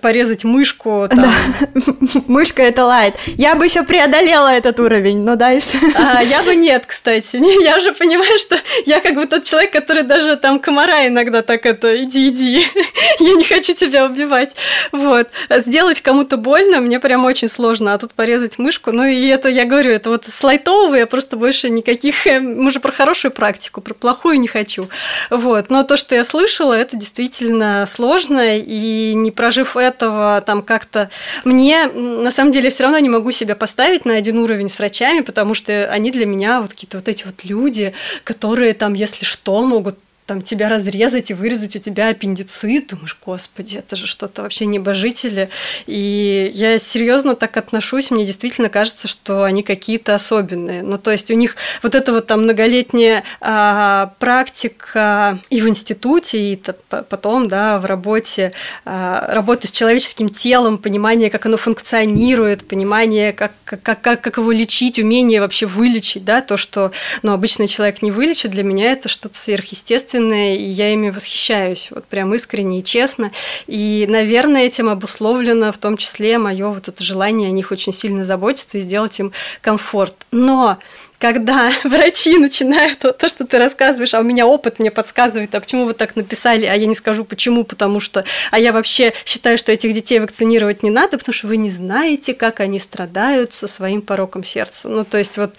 [0.00, 1.06] порезать мышку.
[1.08, 1.22] Там.
[1.22, 1.92] Да.
[2.26, 3.14] Мышка это лайт.
[3.26, 5.78] Я бы еще преодолела этот уровень, но дальше.
[5.94, 7.36] А, я бы нет, кстати.
[7.62, 8.56] Я уже понимаю, что
[8.86, 12.66] я как бы тот человек, который даже там комара иногда так это, иди, иди,
[13.18, 14.54] я не хочу тебя убивать.
[14.92, 15.28] Вот.
[15.50, 19.64] Сделать кому-то больно мне прям очень сложно, а тут порезать мышку, ну и это, я
[19.64, 24.38] говорю, это вот слайтовые, просто больше никаких, э, мы же про хорошую практику, про плохую
[24.38, 24.88] не хочу.
[25.30, 25.70] Вот.
[25.70, 31.10] Но то, что я слышала, это действительно сложно, и не прожив этого, там как-то...
[31.44, 35.20] Мне, на самом деле, все равно не могу себя поставить на один уровень с врачами,
[35.20, 37.94] потому что они для меня вот какие-то вот эти вот люди,
[38.24, 39.96] которые там, если что, могут
[40.32, 45.50] там тебя разрезать и вырезать у тебя аппендицит, думаешь, господи, это же что-то вообще небожители.
[45.86, 50.82] И я серьезно так отношусь, мне действительно кажется, что они какие-то особенные.
[50.82, 56.54] Ну, то есть у них вот эта вот там многолетняя а, практика и в институте,
[56.54, 56.56] и
[56.88, 58.52] потом, да, в работе,
[58.86, 64.50] а, работы с человеческим телом, понимание, как оно функционирует, понимание, как, как, как, как его
[64.50, 66.90] лечить, умение вообще вылечить, да, то, что
[67.22, 71.88] ну, обычный человек не вылечит, для меня это что-то сверхъестественное качественные, и я ими восхищаюсь,
[71.90, 73.32] вот прям искренне и честно.
[73.66, 78.24] И, наверное, этим обусловлено в том числе мое вот это желание о них очень сильно
[78.24, 80.14] заботиться и сделать им комфорт.
[80.30, 80.78] Но
[81.22, 85.84] когда врачи начинают то, что ты рассказываешь, а у меня опыт мне подсказывает, а почему
[85.84, 89.70] вы так написали, а я не скажу почему, потому что, а я вообще считаю, что
[89.70, 94.02] этих детей вакцинировать не надо, потому что вы не знаете, как они страдают со своим
[94.02, 94.88] пороком сердца.
[94.88, 95.54] Ну, то есть вот,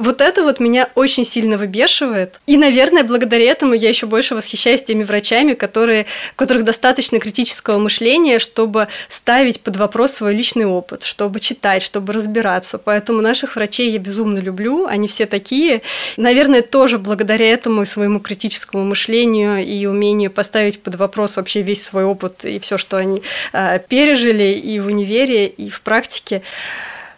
[0.00, 2.40] вот это вот меня очень сильно выбешивает.
[2.46, 7.78] И, наверное, благодаря этому я еще больше восхищаюсь теми врачами, которые, у которых достаточно критического
[7.78, 12.78] мышления, чтобы ставить под вопрос свой личный опыт, чтобы читать, чтобы разбираться.
[12.78, 15.82] Поэтому наших врачей я безумно люблю, они они все такие.
[16.16, 21.82] Наверное, тоже благодаря этому и своему критическому мышлению и умению поставить под вопрос вообще весь
[21.82, 23.22] свой опыт и все, что они
[23.52, 26.42] э, пережили и в универе, и в практике,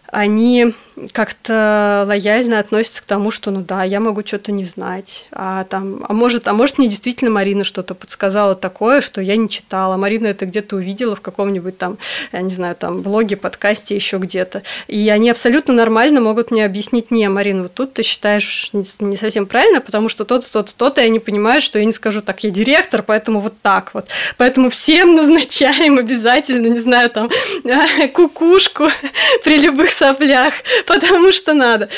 [0.07, 0.73] они
[1.13, 6.05] как-то лояльно относятся к тому, что, ну да, я могу что-то не знать, а там,
[6.09, 9.97] а может, а может мне действительно Марина что-то подсказала такое, что я не читала.
[9.97, 11.99] Марина это где-то увидела в каком-нибудь там,
[12.33, 14.63] я не знаю, там блоге, подкасте, еще где-то.
[14.87, 19.47] И они абсолютно нормально могут мне объяснить, не, Марина, вот тут ты считаешь не совсем
[19.47, 22.51] правильно, потому что тот-то, тот-то, тот-то, и они понимают, что я не скажу так, я
[22.51, 24.09] директор, поэтому вот так вот.
[24.37, 27.31] Поэтому всем назначаем обязательно, не знаю, там,
[28.15, 28.89] кукушку
[29.45, 30.55] при любых соплях,
[30.87, 31.89] потому что надо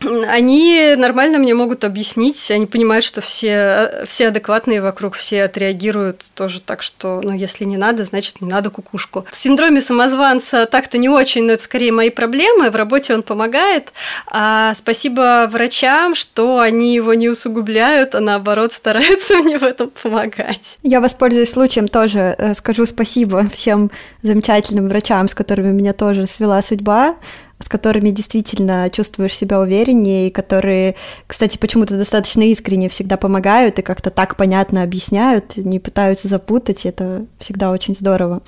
[0.00, 6.60] они нормально мне могут объяснить, они понимают, что все, все адекватные вокруг, все отреагируют тоже
[6.60, 9.26] так, что, ну, если не надо, значит, не надо кукушку.
[9.30, 13.92] В синдроме самозванца так-то не очень, но это скорее мои проблемы, в работе он помогает,
[14.26, 20.78] а спасибо врачам, что они его не усугубляют, а наоборот стараются мне в этом помогать.
[20.82, 23.90] Я воспользуюсь случаем тоже, э, скажу спасибо всем
[24.22, 27.16] замечательным врачам, с которыми меня тоже свела судьба,
[27.62, 30.94] с которыми действительно чувствуешь себя увереннее, и которые,
[31.26, 37.26] кстати, почему-то достаточно искренне всегда помогают и как-то так понятно объясняют, не пытаются запутать, это
[37.38, 38.42] всегда очень здорово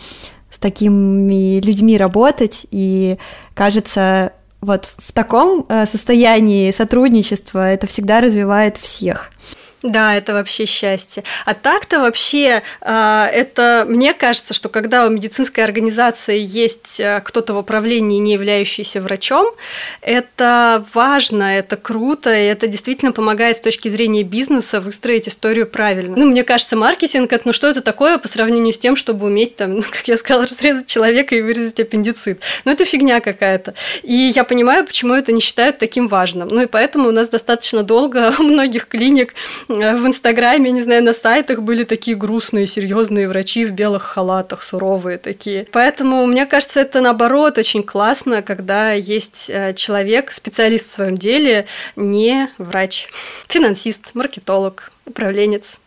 [0.50, 3.18] с такими людьми работать, и
[3.54, 9.30] кажется, вот в таком э, состоянии сотрудничества это всегда развивает всех.
[9.82, 11.24] Да, это вообще счастье.
[11.46, 17.54] А так-то вообще а, это, мне кажется, что когда у медицинской организации есть а, кто-то
[17.54, 19.54] в управлении, не являющийся врачом,
[20.02, 26.14] это важно, это круто, и это действительно помогает с точки зрения бизнеса выстроить историю правильно.
[26.14, 29.56] Ну, мне кажется, маркетинг это, ну что это такое по сравнению с тем, чтобы уметь
[29.56, 32.40] там, ну, как я сказала, разрезать человека и вырезать аппендицит.
[32.66, 33.72] Ну, это фигня какая-то.
[34.02, 36.48] И я понимаю, почему это не считают таким важным.
[36.48, 39.34] Ну, и поэтому у нас достаточно долго у многих клиник
[39.69, 44.62] Э, в Инстаграме, не знаю, на сайтах были такие грустные, серьезные врачи в белых халатах,
[44.62, 45.66] суровые такие.
[45.72, 51.66] Поэтому, мне кажется, это наоборот очень классно, когда есть э, человек, специалист в своем деле,
[51.96, 53.08] не врач,
[53.48, 55.78] финансист, маркетолог, управленец.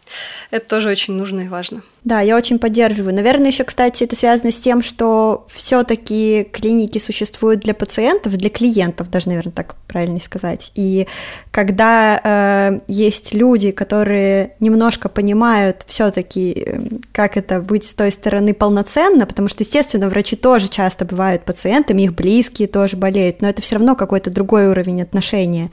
[0.52, 1.82] Это тоже очень нужно и важно.
[2.04, 3.16] Да, я очень поддерживаю.
[3.16, 9.10] Наверное, еще, кстати, это связано с тем, что все-таки клиники существуют для пациентов, для клиентов,
[9.10, 10.72] даже, наверное, так правильно сказать.
[10.76, 11.08] И
[11.52, 16.82] когда э, есть люди, которые немножко понимают все-таки, э,
[17.14, 22.02] как это быть с той стороны полноценно, потому что, естественно, врачи тоже часто бывают пациентами,
[22.02, 25.72] их близкие тоже болеют, но это все равно какой-то другой уровень отношения.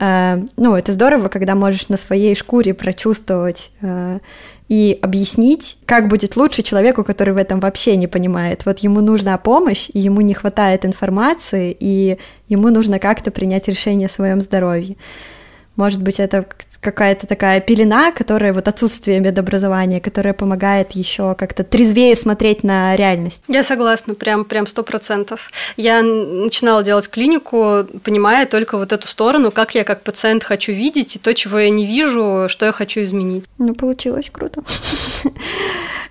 [0.00, 4.18] Э, ну, это здорово, когда можешь на своей шкуре прочувствовать э,
[4.68, 8.66] и объяснить, как будет лучше человеку, который в этом вообще не понимает.
[8.66, 12.18] Вот ему нужна помощь, и ему не хватает информации, и
[12.48, 14.96] ему нужно как-то принять решение о своем здоровье.
[15.76, 16.46] Может быть, это
[16.84, 23.42] какая-то такая пелена, которая вот отсутствие медобразования, которая помогает еще как-то трезвее смотреть на реальность.
[23.48, 25.50] Я согласна, прям прям сто процентов.
[25.76, 31.16] Я начинала делать клинику, понимая только вот эту сторону, как я как пациент хочу видеть,
[31.16, 33.44] и то, чего я не вижу, что я хочу изменить.
[33.58, 34.62] Ну, получилось круто.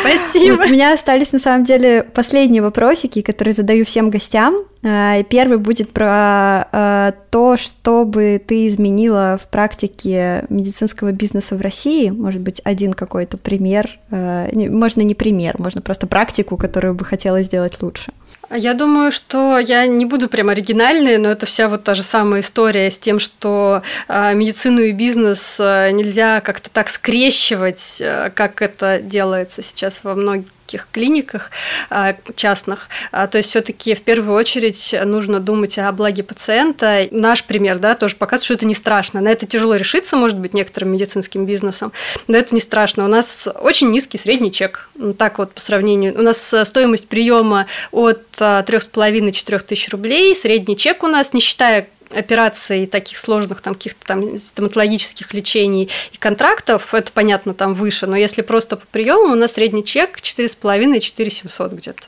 [0.00, 0.56] Спасибо.
[0.56, 4.56] Вот у меня остались на самом деле последние вопросики, которые задаю всем гостям.
[4.84, 11.60] А, первый будет про а, то, что бы ты изменила в практике медицинского бизнеса в
[11.60, 12.10] России.
[12.10, 13.98] Может быть, один какой-то пример.
[14.10, 18.12] А, можно не пример, можно просто практику, которую бы хотела сделать лучше.
[18.54, 22.42] Я думаю, что я не буду прям оригинальной, но это вся вот та же самая
[22.42, 28.60] история с тем, что а, медицину и бизнес а, нельзя как-то так скрещивать, а, как
[28.60, 31.50] это делается сейчас во многих таких клиниках
[31.90, 32.88] а, частных.
[33.10, 37.08] А, то есть все-таки в первую очередь нужно думать о благе пациента.
[37.10, 39.20] Наш пример, да, тоже показывает, что это не страшно.
[39.20, 41.92] На это тяжело решиться, может быть, некоторым медицинским бизнесом,
[42.26, 43.04] но это не страшно.
[43.04, 44.88] У нас очень низкий средний чек.
[44.94, 46.18] Ну, так вот по сравнению.
[46.18, 50.34] У нас стоимость приема от 3,5-4 тысяч рублей.
[50.34, 56.16] Средний чек у нас, не считая операций таких сложных, там, каких-то там стоматологических лечений и
[56.16, 61.30] контрактов, это понятно, там выше, но если просто по приему, у нас средний чек 4,5-4
[61.30, 62.02] 700 где-то.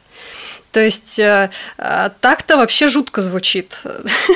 [0.75, 3.85] То есть э, э, так-то вообще жутко звучит,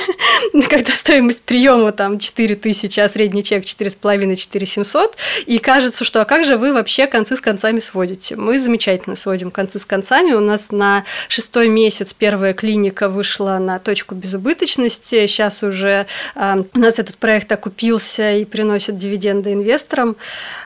[0.69, 5.17] когда стоимость приема там 4 тысячи, а средний чек 4,5-4 700,
[5.47, 8.37] и кажется, что а как же вы вообще концы с концами сводите?
[8.37, 10.31] Мы замечательно сводим концы с концами.
[10.31, 15.27] У нас на шестой месяц первая клиника вышла на точку безубыточности.
[15.27, 20.15] Сейчас уже э, у нас этот проект окупился и приносит дивиденды инвесторам.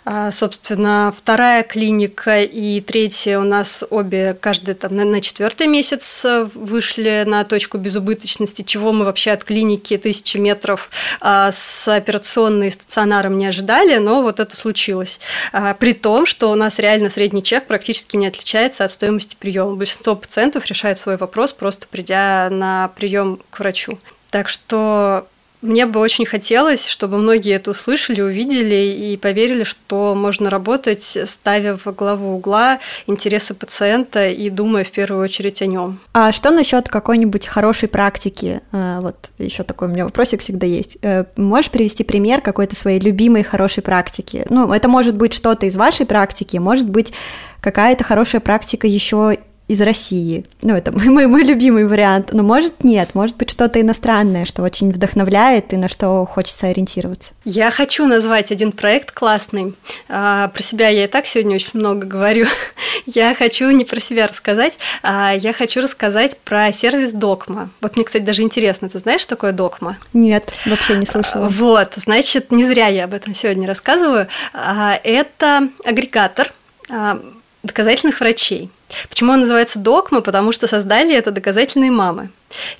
[0.05, 6.26] А, собственно, вторая клиника и третья у нас обе, каждая там на четвертой четвертый месяц
[6.26, 10.89] э, вышли на точку безубыточности, чего мы вообще от клиники тысячи метров
[11.22, 15.20] а, с операционной стационаром не ожидали, но вот это случилось.
[15.51, 19.76] А, при том, что у нас реально средний чек практически не отличается от стоимости приема.
[19.76, 23.99] Большинство пациентов решает свой вопрос, просто придя на прием к врачу.
[24.30, 25.28] Так что
[25.64, 31.80] мне бы очень хотелось, чтобы многие это услышали, увидели и поверили, что можно работать, ставя
[31.84, 35.99] во главу угла интересы пациента и думая в первую очередь о нем.
[36.14, 38.61] А что насчет какой-нибудь хорошей практики?
[38.72, 40.97] Э, вот еще такой у меня вопросик всегда есть.
[41.01, 44.45] Э, можешь привести пример какой-то своей любимой хорошей практики?
[44.49, 47.14] Ну, это может быть что-то из вашей практики, может быть
[47.61, 49.38] какая-то хорошая практика еще
[49.68, 50.45] из России.
[50.61, 52.30] Ну, это мой, мой любимый вариант.
[52.34, 57.34] Но может нет, может быть что-то иностранное, что очень вдохновляет и на что хочется ориентироваться.
[57.45, 59.76] Я хочу назвать один проект классный.
[60.10, 62.47] А, про себя я и так сегодня очень много говорю.
[63.06, 67.70] я хочу не про себя рассказать, а я хочу рассказать про сервис Докма.
[67.80, 69.97] Вот мне, кстати, даже интересно, ты знаешь, что такое Докма?
[70.14, 71.47] Нет, вообще не слышала.
[71.47, 74.28] Вот, значит, не зря я об этом сегодня рассказываю.
[74.54, 76.51] А, это агрегатор
[76.89, 77.22] а,
[77.62, 78.70] доказательных врачей.
[79.09, 80.21] Почему он называется догма?
[80.21, 82.29] Потому что создали это доказательные мамы.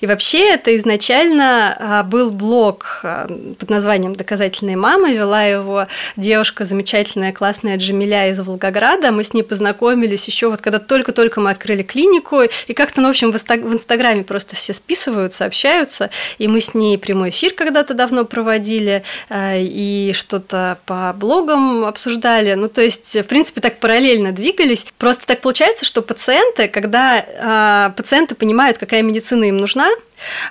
[0.00, 3.26] И вообще это изначально а, был блог а,
[3.58, 5.14] под названием «Доказательные мамы».
[5.14, 5.86] Вела его
[6.16, 9.12] девушка замечательная, классная Джамиля из Волгограда.
[9.12, 12.42] Мы с ней познакомились еще вот когда только-только мы открыли клинику.
[12.42, 16.10] И как-то, ну, в общем, в Инстаграме просто все списываются, общаются.
[16.38, 19.02] И мы с ней прямой эфир когда-то давно проводили.
[19.28, 22.54] А, и что-то по блогам обсуждали.
[22.54, 24.86] Ну, то есть, в принципе, так параллельно двигались.
[24.98, 29.90] Просто так получается, что пациенты, когда пациенты понимают, какая медицина им нужна,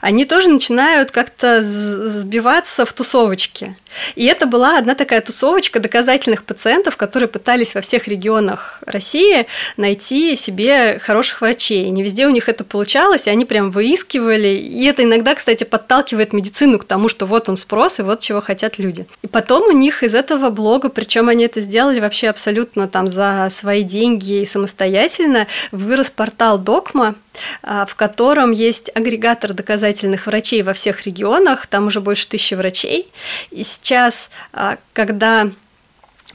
[0.01, 3.75] они тоже начинают как-то сбиваться в тусовочки.
[4.15, 9.47] И это была одна такая тусовочка доказательных пациентов, которые пытались во всех регионах России
[9.77, 11.89] найти себе хороших врачей.
[11.89, 14.55] Не везде у них это получалось, и они прям выискивали.
[14.57, 18.41] И это иногда, кстати, подталкивает медицину к тому, что вот он спрос, и вот чего
[18.41, 19.05] хотят люди.
[19.21, 23.49] И потом у них из этого блога, причем они это сделали вообще абсолютно там за
[23.51, 27.15] свои деньги и самостоятельно, вырос портал Докма,
[27.61, 33.11] в котором есть агрегатор доказательных врачей во всех регионах, там уже больше тысячи врачей.
[33.51, 35.49] И сейчас, а, когда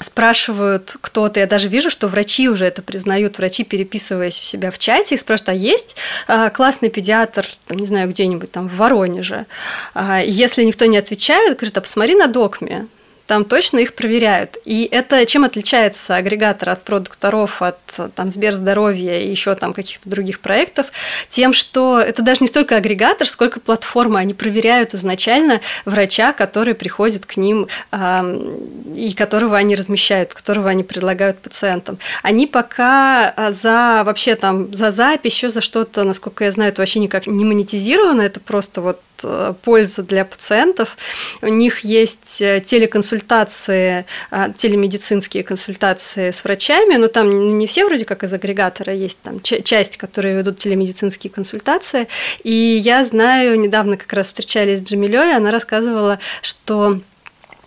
[0.01, 4.79] спрашивают кто-то, я даже вижу, что врачи уже это признают, врачи, переписываясь у себя в
[4.79, 5.97] чате, их спрашивают, а есть
[6.29, 9.47] а, классный педиатр, не знаю, где-нибудь там в Воронеже?
[10.25, 12.87] Если никто не отвечает, говорят, а посмотри на докме,
[13.29, 14.57] там точно их проверяют.
[14.65, 17.79] И это чем отличается агрегатор от продукторов, от
[18.15, 20.87] там, Сберздоровья и еще там каких-то других проектов?
[21.29, 24.21] Тем, что это даже не столько агрегатор, сколько платформа.
[24.21, 28.49] Они проверяют изначально врача, который приходит к ним э,
[28.97, 31.99] и которого они размещают, которого они предлагают пациентам.
[32.23, 36.81] Они пока а, за вообще там за запись, еще за что-то, насколько я знаю, это
[36.81, 39.01] вообще никак не монетизировано, это просто вот
[39.63, 40.97] польза для пациентов.
[41.43, 48.05] У них есть э, телеконсультации, э, телемедицинские консультации с врачами, но там не все вроде
[48.05, 52.09] как из агрегатора, есть там часть, которые ведут телемедицинские консультации.
[52.43, 57.01] И я знаю, недавно как раз встречались с Джамилей, она рассказывала, что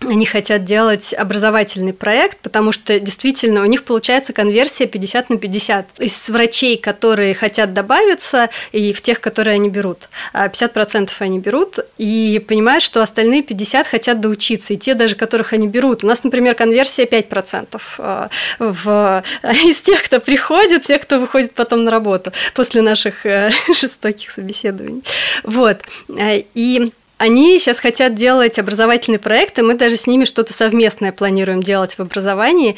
[0.08, 6.00] они хотят делать образовательный проект, потому что действительно у них получается конверсия 50 на 50.
[6.00, 10.10] Из врачей, которые хотят добавиться, и в тех, которые они берут.
[10.34, 14.74] 50% а они берут и понимают, что остальные 50 хотят доучиться.
[14.74, 16.04] И те даже, которых они берут.
[16.04, 18.30] У нас, например, конверсия 5% а,
[18.60, 19.24] в...
[19.66, 25.04] из тех, кто приходит, тех, кто выходит потом на работу после наших э, жестоких собеседований.
[25.44, 25.82] Вот.
[26.10, 26.92] Э, и
[27.22, 31.94] они сейчас хотят делать образовательный проект, и мы даже с ними что-то совместное планируем делать
[31.94, 32.78] в образовании.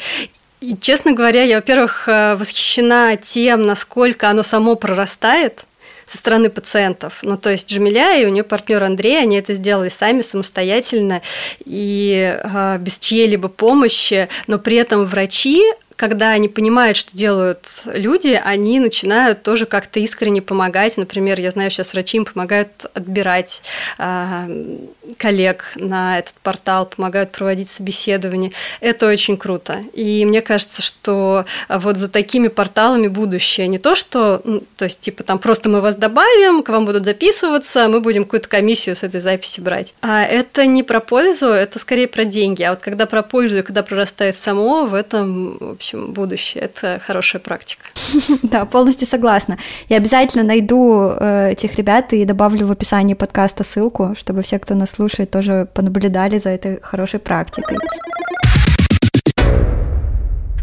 [0.60, 5.64] И, честно говоря, я, во-первых, э, восхищена тем, насколько оно само прорастает
[6.04, 7.20] со стороны пациентов.
[7.22, 11.22] Ну, то есть Джамиля и у нее партнер Андрей, они это сделали сами самостоятельно
[11.64, 15.62] и э, без чьей-либо помощи, но при этом врачи
[15.96, 20.96] когда они понимают, что делают люди, они начинают тоже как-то искренне помогать.
[20.96, 23.62] Например, я знаю, сейчас врачи им помогают отбирать
[23.98, 24.76] э,
[25.18, 28.52] коллег на этот портал, помогают проводить собеседования.
[28.80, 29.80] Это очень круто.
[29.92, 33.68] И мне кажется, что вот за такими порталами будущее.
[33.68, 37.04] Не то, что, ну, то есть, типа, там просто мы вас добавим, к вам будут
[37.04, 39.94] записываться, мы будем какую-то комиссию с этой записи брать.
[40.02, 42.62] А это не про пользу, это скорее про деньги.
[42.62, 46.64] А вот когда про пользу и когда прорастает само, в этом, в общем, будущее.
[46.64, 47.84] Это хорошая практика.
[48.42, 49.58] Да, полностью согласна.
[49.88, 54.74] Я обязательно найду э, этих ребят и добавлю в описании подкаста ссылку, чтобы все, кто
[54.74, 57.78] нас слушает, тоже понаблюдали за этой хорошей практикой.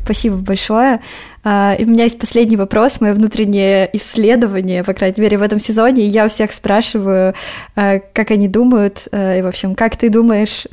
[0.03, 1.01] Спасибо большое.
[1.43, 5.59] А, и у меня есть последний вопрос, мое внутреннее исследование, по крайней мере, в этом
[5.59, 6.05] сезоне.
[6.05, 7.33] Я у всех спрашиваю,
[7.75, 10.65] а, как они думают, а, и, в общем, как ты думаешь,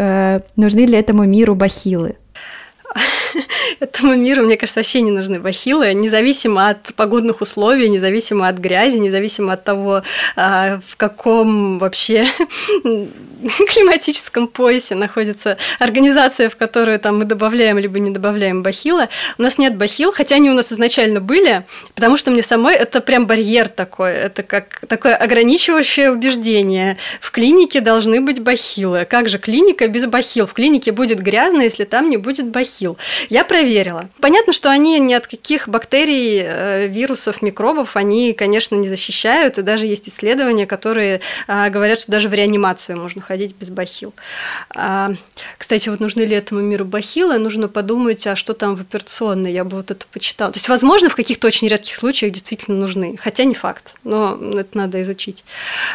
[0.57, 2.17] нужны ли этому миру бахилы?
[3.81, 8.97] этому миру, мне кажется, вообще не нужны бахилы, независимо от погодных условий, независимо от грязи,
[8.97, 10.03] независимо от того,
[10.37, 12.27] а, в каком вообще
[13.73, 19.09] климатическом поясе находится организация, в которую там мы добавляем либо не добавляем бахила.
[19.37, 21.65] У нас нет бахил, хотя они у нас изначально были,
[21.95, 26.97] потому что мне самой это прям барьер такой, это как такое ограничивающее убеждение.
[27.21, 29.07] В клинике должны быть бахилы.
[29.09, 30.47] Как же клиника без бахил?
[30.47, 32.78] В клинике будет грязно, если там не будет бахил.
[33.29, 34.09] Я проверила.
[34.21, 39.63] Понятно, что они ни от каких бактерий, э, вирусов, микробов, они, конечно, не защищают, и
[39.63, 44.15] даже есть исследования, которые а, говорят, что даже в реанимацию можно ходить без бахил.
[44.71, 45.13] А,
[45.57, 49.65] кстати, вот нужны ли этому миру бахилы, нужно подумать, а что там в операционной, я
[49.65, 50.53] бы вот это почитала.
[50.53, 54.77] То есть, возможно, в каких-то очень редких случаях действительно нужны, хотя не факт, но это
[54.77, 55.45] надо изучить.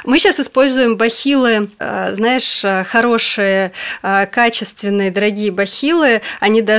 [0.03, 3.71] Мы сейчас используем бахилы, э, знаешь, хорошие,
[4.01, 6.72] э, качественные, дорогие бахилы, они даже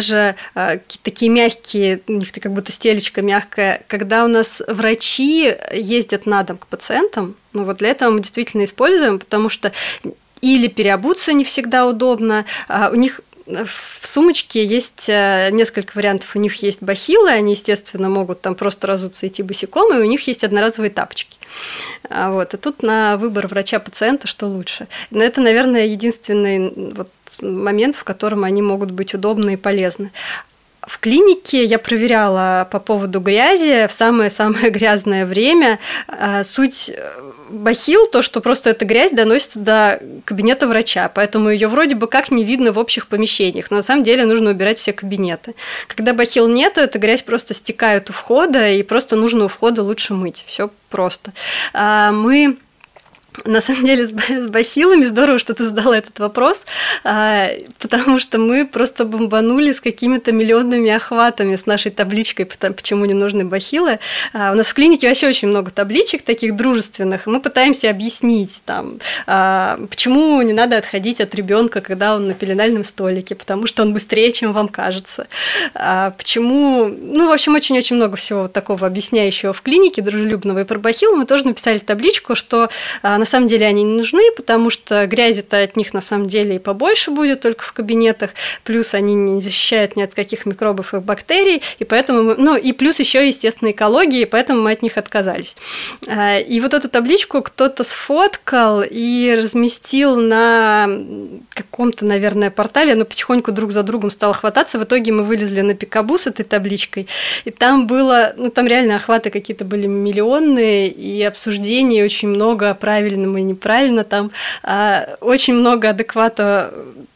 [1.03, 3.82] такие мягкие, у них как будто стелечка мягкая.
[3.88, 8.64] Когда у нас врачи ездят на дом к пациентам, ну вот для этого мы действительно
[8.64, 9.72] используем, потому что
[10.40, 16.34] или переобуться не всегда удобно, а у них в сумочке есть э, несколько вариантов.
[16.34, 20.05] У них есть бахилы, они, естественно, могут там просто разуться и идти босиком, и у
[20.05, 21.38] них есть одноразовые тапочки.
[22.09, 22.55] А вот.
[22.55, 24.88] И тут на выбор врача-пациента, что лучше.
[25.11, 30.11] Но это, наверное, единственный вот момент, в котором они могут быть удобны и полезны.
[30.87, 35.78] В клинике я проверяла по поводу грязи в самое-самое грязное время.
[36.09, 37.11] А, суть э,
[37.49, 42.30] бахил, то, что просто эта грязь доносится до кабинета врача, поэтому ее вроде бы как
[42.30, 45.55] не видно в общих помещениях, но на самом деле нужно убирать все кабинеты.
[45.89, 50.14] Когда бахил нету, эта грязь просто стекает у входа, и просто нужно у входа лучше
[50.14, 50.45] мыть.
[50.47, 51.32] Все просто.
[51.72, 52.59] А, мы
[53.45, 56.64] на самом деле с бахилами здорово, что ты задала этот вопрос,
[57.03, 63.14] а, потому что мы просто бомбанули с какими-то миллионными охватами с нашей табличкой, почему не
[63.14, 63.99] нужны бахилы.
[64.32, 68.99] А, у нас в клинике вообще очень много табличек таких дружественных, мы пытаемся объяснить, там,
[69.26, 73.93] а, почему не надо отходить от ребенка, когда он на пеленальном столике, потому что он
[73.93, 75.26] быстрее, чем вам кажется.
[75.72, 80.61] Почему, ну, в общем, очень-очень много всего такого объясняющего в клинике, дружелюбного.
[80.61, 82.68] И про бахилы мы тоже написали табличку, что
[83.03, 86.58] на самом деле они не нужны, потому что грязи-то от них на самом деле и
[86.58, 88.30] побольше будет только в кабинетах,
[88.64, 92.72] плюс они не защищают ни от каких микробов и бактерий, и поэтому, мы, ну и
[92.72, 95.56] плюс еще, естественно, экология, и поэтому мы от них отказались.
[96.08, 100.88] А, и вот эту табличку кто-то сфоткал и разместил на
[101.50, 104.78] каком-то, наверное, портале, но потихоньку друг за другом стало хвататься.
[104.78, 107.08] В итоге мы вылезли на пикабу с этой табличкой,
[107.44, 113.13] и там было, ну там реально охваты какие-то были миллионные, и обсуждений очень много правильно
[113.16, 114.30] правильно мы неправильно, там
[114.62, 116.72] а, очень много адеквата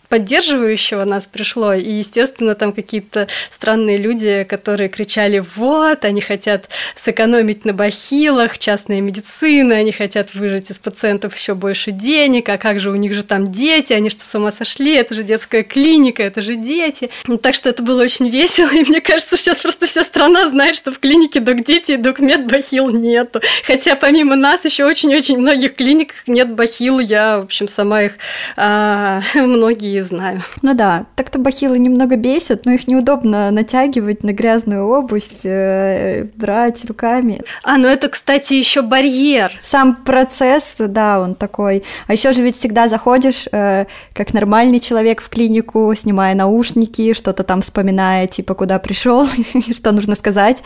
[0.09, 7.65] поддерживающего нас пришло, и, естественно, там какие-то странные люди, которые кричали, вот, они хотят сэкономить
[7.65, 12.91] на бахилах, частная медицина, они хотят выжать из пациентов еще больше денег, а как же
[12.91, 16.43] у них же там дети, они что, с ума сошли, это же детская клиника, это
[16.43, 17.11] же дети.
[17.43, 20.93] Так что это было очень весело, и мне кажется, сейчас просто вся страна знает, что
[20.93, 23.41] в клинике док-дети и док-мед бахил нету.
[23.65, 28.13] Хотя помимо нас еще очень-очень многих клиниках нет бахил, я, в общем, сама их
[28.57, 30.43] а, многие не знаю.
[30.63, 36.85] Ну да, так-то бахилы немного бесят, но их неудобно натягивать на грязную обувь, э, брать
[36.85, 37.43] руками.
[37.65, 39.51] А, ну это, кстати, еще барьер.
[39.65, 41.83] Сам процесс, да, он такой.
[42.07, 47.43] А еще же ведь всегда заходишь, э, как нормальный человек в клинику, снимая наушники, что-то
[47.43, 49.27] там вспоминая, типа, куда пришел,
[49.75, 50.63] что нужно сказать,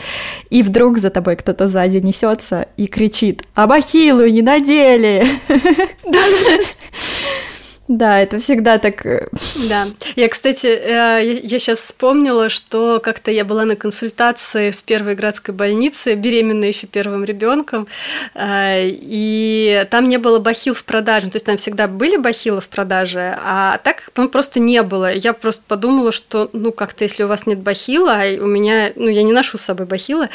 [0.51, 5.25] и вдруг за тобой кто-то сзади несется и кричит, а бахилу не надели.
[7.93, 9.05] Да, это всегда так.
[9.05, 9.27] Э,
[9.69, 9.85] да.
[10.15, 15.53] Я, кстати, э, я сейчас вспомнила, что как-то я была на консультации в первой градской
[15.53, 17.85] больнице, беременная еще первым ребенком,
[18.33, 21.29] э, и там не было бахил в продаже.
[21.29, 25.13] То есть там всегда были бахилы в продаже, а так ну, просто не было.
[25.13, 29.07] Я просто подумала, что ну как-то если у вас нет бахила, а у меня, ну
[29.07, 30.29] я не ношу с собой бахилы,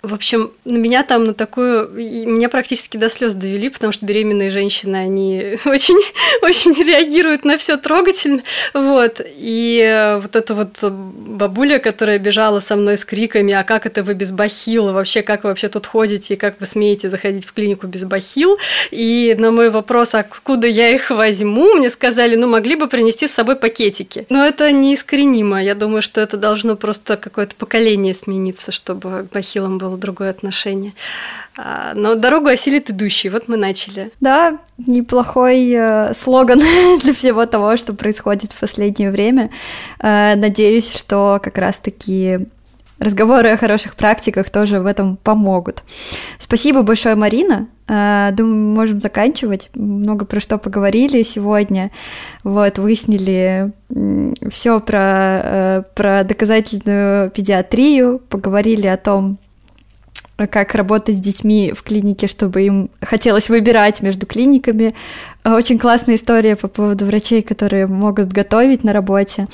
[0.00, 4.96] в общем, меня там на такую, меня практически до слез довели, потому что беременные женщины,
[4.96, 6.00] они очень,
[6.40, 8.42] очень реагируют реагирует на все трогательно.
[8.74, 9.20] Вот.
[9.26, 14.14] И вот эта вот бабуля, которая бежала со мной с криками, а как это вы
[14.14, 14.92] без бахила?
[14.92, 16.34] Вообще, как вы вообще тут ходите?
[16.34, 18.58] И как вы смеете заходить в клинику без бахил?
[18.90, 23.32] И на мой вопрос, откуда я их возьму, мне сказали, ну, могли бы принести с
[23.32, 24.26] собой пакетики.
[24.28, 25.62] Но это неискоренимо.
[25.62, 30.94] Я думаю, что это должно просто какое-то поколение смениться, чтобы к бахилам было другое отношение.
[31.56, 33.28] А, но дорогу осилит идущий.
[33.28, 34.10] Вот мы начали.
[34.20, 36.62] Да, неплохой э, слоган
[37.02, 39.50] для всего того, что происходит в последнее время.
[40.00, 42.46] Э, надеюсь, что как раз-таки
[42.98, 45.82] разговоры о хороших практиках тоже в этом помогут.
[46.38, 47.68] Спасибо большое, Марина.
[47.88, 49.70] Э, думаю, мы можем заканчивать.
[49.74, 51.90] Много про что поговорили сегодня.
[52.44, 53.72] Вот, выяснили
[54.50, 59.38] все про, э, про доказательную педиатрию, поговорили о том,
[60.46, 64.94] как работать с детьми в клинике, чтобы им хотелось выбирать между клиниками.
[65.44, 69.46] Очень классная история по поводу врачей, которые могут готовить на работе.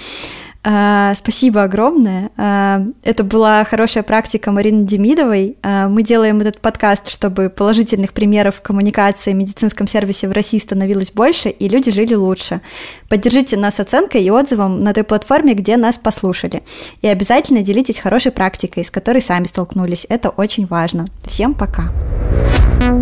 [0.64, 2.30] А, спасибо огромное.
[2.36, 5.56] А, это была хорошая практика Марины Демидовой.
[5.62, 11.12] А, мы делаем этот подкаст, чтобы положительных примеров коммуникации в медицинском сервисе в России становилось
[11.12, 12.60] больше, и люди жили лучше.
[13.08, 16.62] Поддержите нас оценкой и отзывом на той платформе, где нас послушали.
[17.02, 20.06] И обязательно делитесь хорошей практикой, с которой сами столкнулись.
[20.08, 21.06] Это очень важно.
[21.24, 21.68] Всем пока!
[21.68, 22.97] Пока.